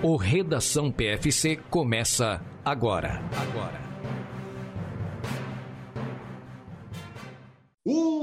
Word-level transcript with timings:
O 0.00 0.16
Redação 0.16 0.92
PFC 0.92 1.58
começa 1.68 2.40
agora. 2.64 3.20
Agora. 3.36 3.87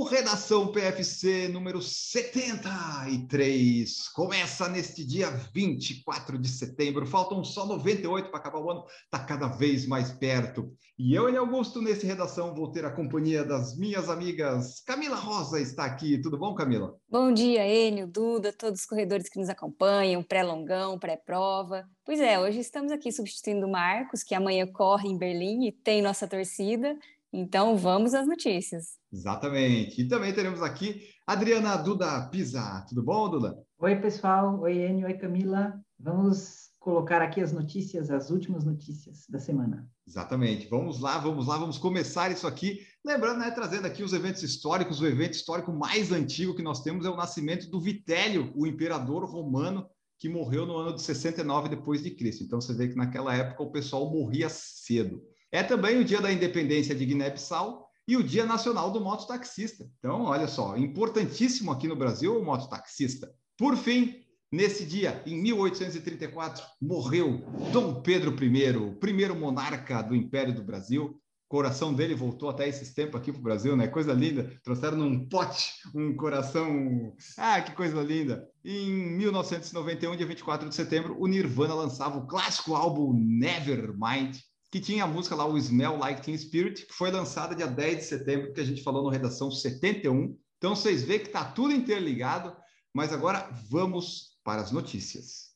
Redação 0.06 0.72
PFC 0.72 1.48
número 1.48 1.82
73 1.82 4.08
começa 4.10 4.70
neste 4.70 5.04
dia 5.04 5.32
24 5.32 6.38
de 6.38 6.48
setembro. 6.48 7.08
Faltam 7.08 7.44
só 7.44 7.66
98 7.66 8.30
para 8.30 8.40
acabar 8.40 8.60
o 8.60 8.70
ano, 8.70 8.86
está 9.04 9.18
cada 9.20 9.48
vez 9.48 9.88
mais 9.88 10.12
perto. 10.12 10.72
E 10.98 11.14
eu, 11.14 11.28
em 11.28 11.36
Augusto, 11.36 11.82
nesse 11.82 12.06
Redação, 12.06 12.56
vou 12.56 12.72
ter 12.72 12.86
a 12.86 12.92
companhia 12.92 13.44
das 13.44 13.78
minhas 13.78 14.08
amigas. 14.08 14.80
Camila 14.82 15.18
Rosa 15.18 15.60
está 15.60 15.84
aqui. 15.86 16.22
Tudo 16.22 16.38
bom, 16.38 16.54
Camila? 16.54 16.96
Bom 17.10 17.34
dia, 17.34 17.68
Enio, 17.68 18.08
Duda, 18.08 18.54
todos 18.54 18.82
os 18.82 18.86
corredores 18.86 19.28
que 19.28 19.40
nos 19.40 19.50
acompanham, 19.50 20.24
pré-longão, 20.24 21.00
pré-prova. 21.00 21.86
Pois 22.06 22.20
é, 22.20 22.40
hoje 22.40 22.60
estamos 22.60 22.92
aqui 22.92 23.12
substituindo 23.12 23.66
o 23.66 23.72
Marcos, 23.72 24.24
que 24.24 24.36
amanhã 24.36 24.68
corre 24.68 25.10
em 25.10 25.18
Berlim 25.18 25.66
e 25.66 25.72
tem 25.72 26.02
nossa 26.02 26.28
torcida. 26.28 26.96
Então 27.36 27.76
vamos 27.76 28.14
às 28.14 28.26
notícias. 28.26 28.98
Exatamente. 29.12 30.02
E 30.02 30.08
também 30.08 30.34
teremos 30.34 30.62
aqui 30.62 31.02
Adriana 31.28 31.76
Duda 31.76 32.30
Pisa. 32.30 32.86
Tudo 32.88 33.04
bom, 33.04 33.30
Duda? 33.30 33.58
Oi, 33.78 33.96
pessoal. 33.98 34.58
Oi, 34.62 34.78
Enio. 34.78 35.06
Oi, 35.06 35.16
Camila. 35.16 35.78
Vamos 36.00 36.70
colocar 36.80 37.22
aqui 37.22 37.42
as 37.42 37.52
notícias, 37.52 38.10
as 38.10 38.30
últimas 38.30 38.64
notícias 38.64 39.26
da 39.28 39.38
semana. 39.38 39.86
Exatamente. 40.08 40.70
Vamos 40.70 41.02
lá, 41.02 41.18
vamos 41.18 41.48
lá, 41.48 41.58
vamos 41.58 41.78
começar 41.78 42.32
isso 42.32 42.48
aqui. 42.48 42.80
Lembrando, 43.04 43.40
né, 43.40 43.52
trazendo 43.52 43.86
aqui 43.86 44.02
os 44.02 44.14
eventos 44.14 44.42
históricos. 44.42 45.02
O 45.02 45.06
evento 45.06 45.34
histórico 45.34 45.74
mais 45.74 46.14
antigo 46.14 46.56
que 46.56 46.64
nós 46.64 46.84
temos 46.84 47.06
é 47.06 47.10
o 47.10 47.18
nascimento 47.18 47.70
do 47.70 47.82
Vitélio, 47.82 48.54
o 48.56 48.66
imperador 48.66 49.26
romano 49.26 49.86
que 50.18 50.30
morreu 50.30 50.66
no 50.66 50.78
ano 50.78 50.96
de 50.96 51.02
69 51.02 51.68
depois 51.68 52.02
de 52.02 52.12
Cristo. 52.12 52.46
Então 52.46 52.62
você 52.62 52.74
vê 52.74 52.88
que 52.88 52.96
naquela 52.96 53.36
época 53.36 53.62
o 53.62 53.72
pessoal 53.72 54.10
morria 54.10 54.48
cedo. 54.48 55.22
É 55.56 55.64
também 55.64 55.98
o 55.98 56.04
dia 56.04 56.20
da 56.20 56.30
independência 56.30 56.94
de 56.94 57.06
Guiné-Bissau 57.06 57.88
e 58.06 58.18
o 58.18 58.24
Dia 58.24 58.46
Nacional 58.46 58.92
do 58.92 59.00
Mototaxista. 59.00 59.90
Então, 60.00 60.24
olha 60.24 60.50
só, 60.50 60.76
importantíssimo 60.76 61.72
aqui 61.72 61.88
no 61.88 61.96
Brasil 61.96 62.38
o 62.38 62.44
mototaxista. 62.44 63.34
Por 63.58 63.78
fim, 63.78 64.16
nesse 64.52 64.86
dia, 64.86 65.24
em 65.26 65.42
1834, 65.42 66.62
morreu 66.82 67.42
Dom 67.72 68.02
Pedro 68.02 68.36
I, 68.44 68.76
o 68.76 68.96
primeiro 68.98 69.34
monarca 69.34 70.02
do 70.02 70.14
Império 70.14 70.54
do 70.54 70.62
Brasil. 70.62 71.18
Coração 71.48 71.94
dele 71.94 72.16
voltou 72.16 72.50
até 72.50 72.68
esses 72.68 72.94
tempos 72.94 73.16
aqui 73.16 73.32
para 73.32 73.40
o 73.40 73.44
Brasil, 73.44 73.78
né? 73.78 73.88
Coisa 73.88 74.12
linda. 74.12 74.52
Trouxeram 74.62 74.98
num 74.98 75.26
pote 75.30 75.72
um 75.96 76.18
coração. 76.18 77.16
Ah, 77.38 77.62
que 77.62 77.72
coisa 77.72 78.04
linda. 78.04 78.46
Em 78.62 78.92
1991, 78.92 80.18
dia 80.18 80.26
24 80.26 80.68
de 80.68 80.76
setembro, 80.76 81.16
o 81.18 81.28
Nirvana 81.28 81.74
lançava 81.74 82.18
o 82.18 82.28
clássico 82.28 82.76
álbum 82.76 83.14
Nevermind 83.14 84.36
que 84.76 84.82
tinha 84.82 85.06
a 85.06 85.08
música 85.08 85.34
lá, 85.38 85.48
o 85.48 85.58
Smell 85.58 85.96
Like 85.96 86.22
Teen 86.22 86.38
Spirit, 86.38 86.86
que 86.86 86.94
foi 86.94 87.10
lançada 87.10 87.56
dia 87.56 87.66
10 87.66 87.98
de 87.98 88.04
setembro, 88.04 88.52
que 88.52 88.60
a 88.60 88.64
gente 88.66 88.84
falou 88.84 89.04
no 89.04 89.10
Redação 89.10 89.50
71. 89.50 90.38
Então 90.58 90.76
vocês 90.76 91.02
veem 91.02 91.22
que 91.22 91.28
está 91.28 91.46
tudo 91.46 91.74
interligado, 91.74 92.54
mas 92.94 93.14
agora 93.14 93.50
vamos 93.70 94.38
para 94.44 94.62
as 94.62 94.72
notícias. 94.74 95.52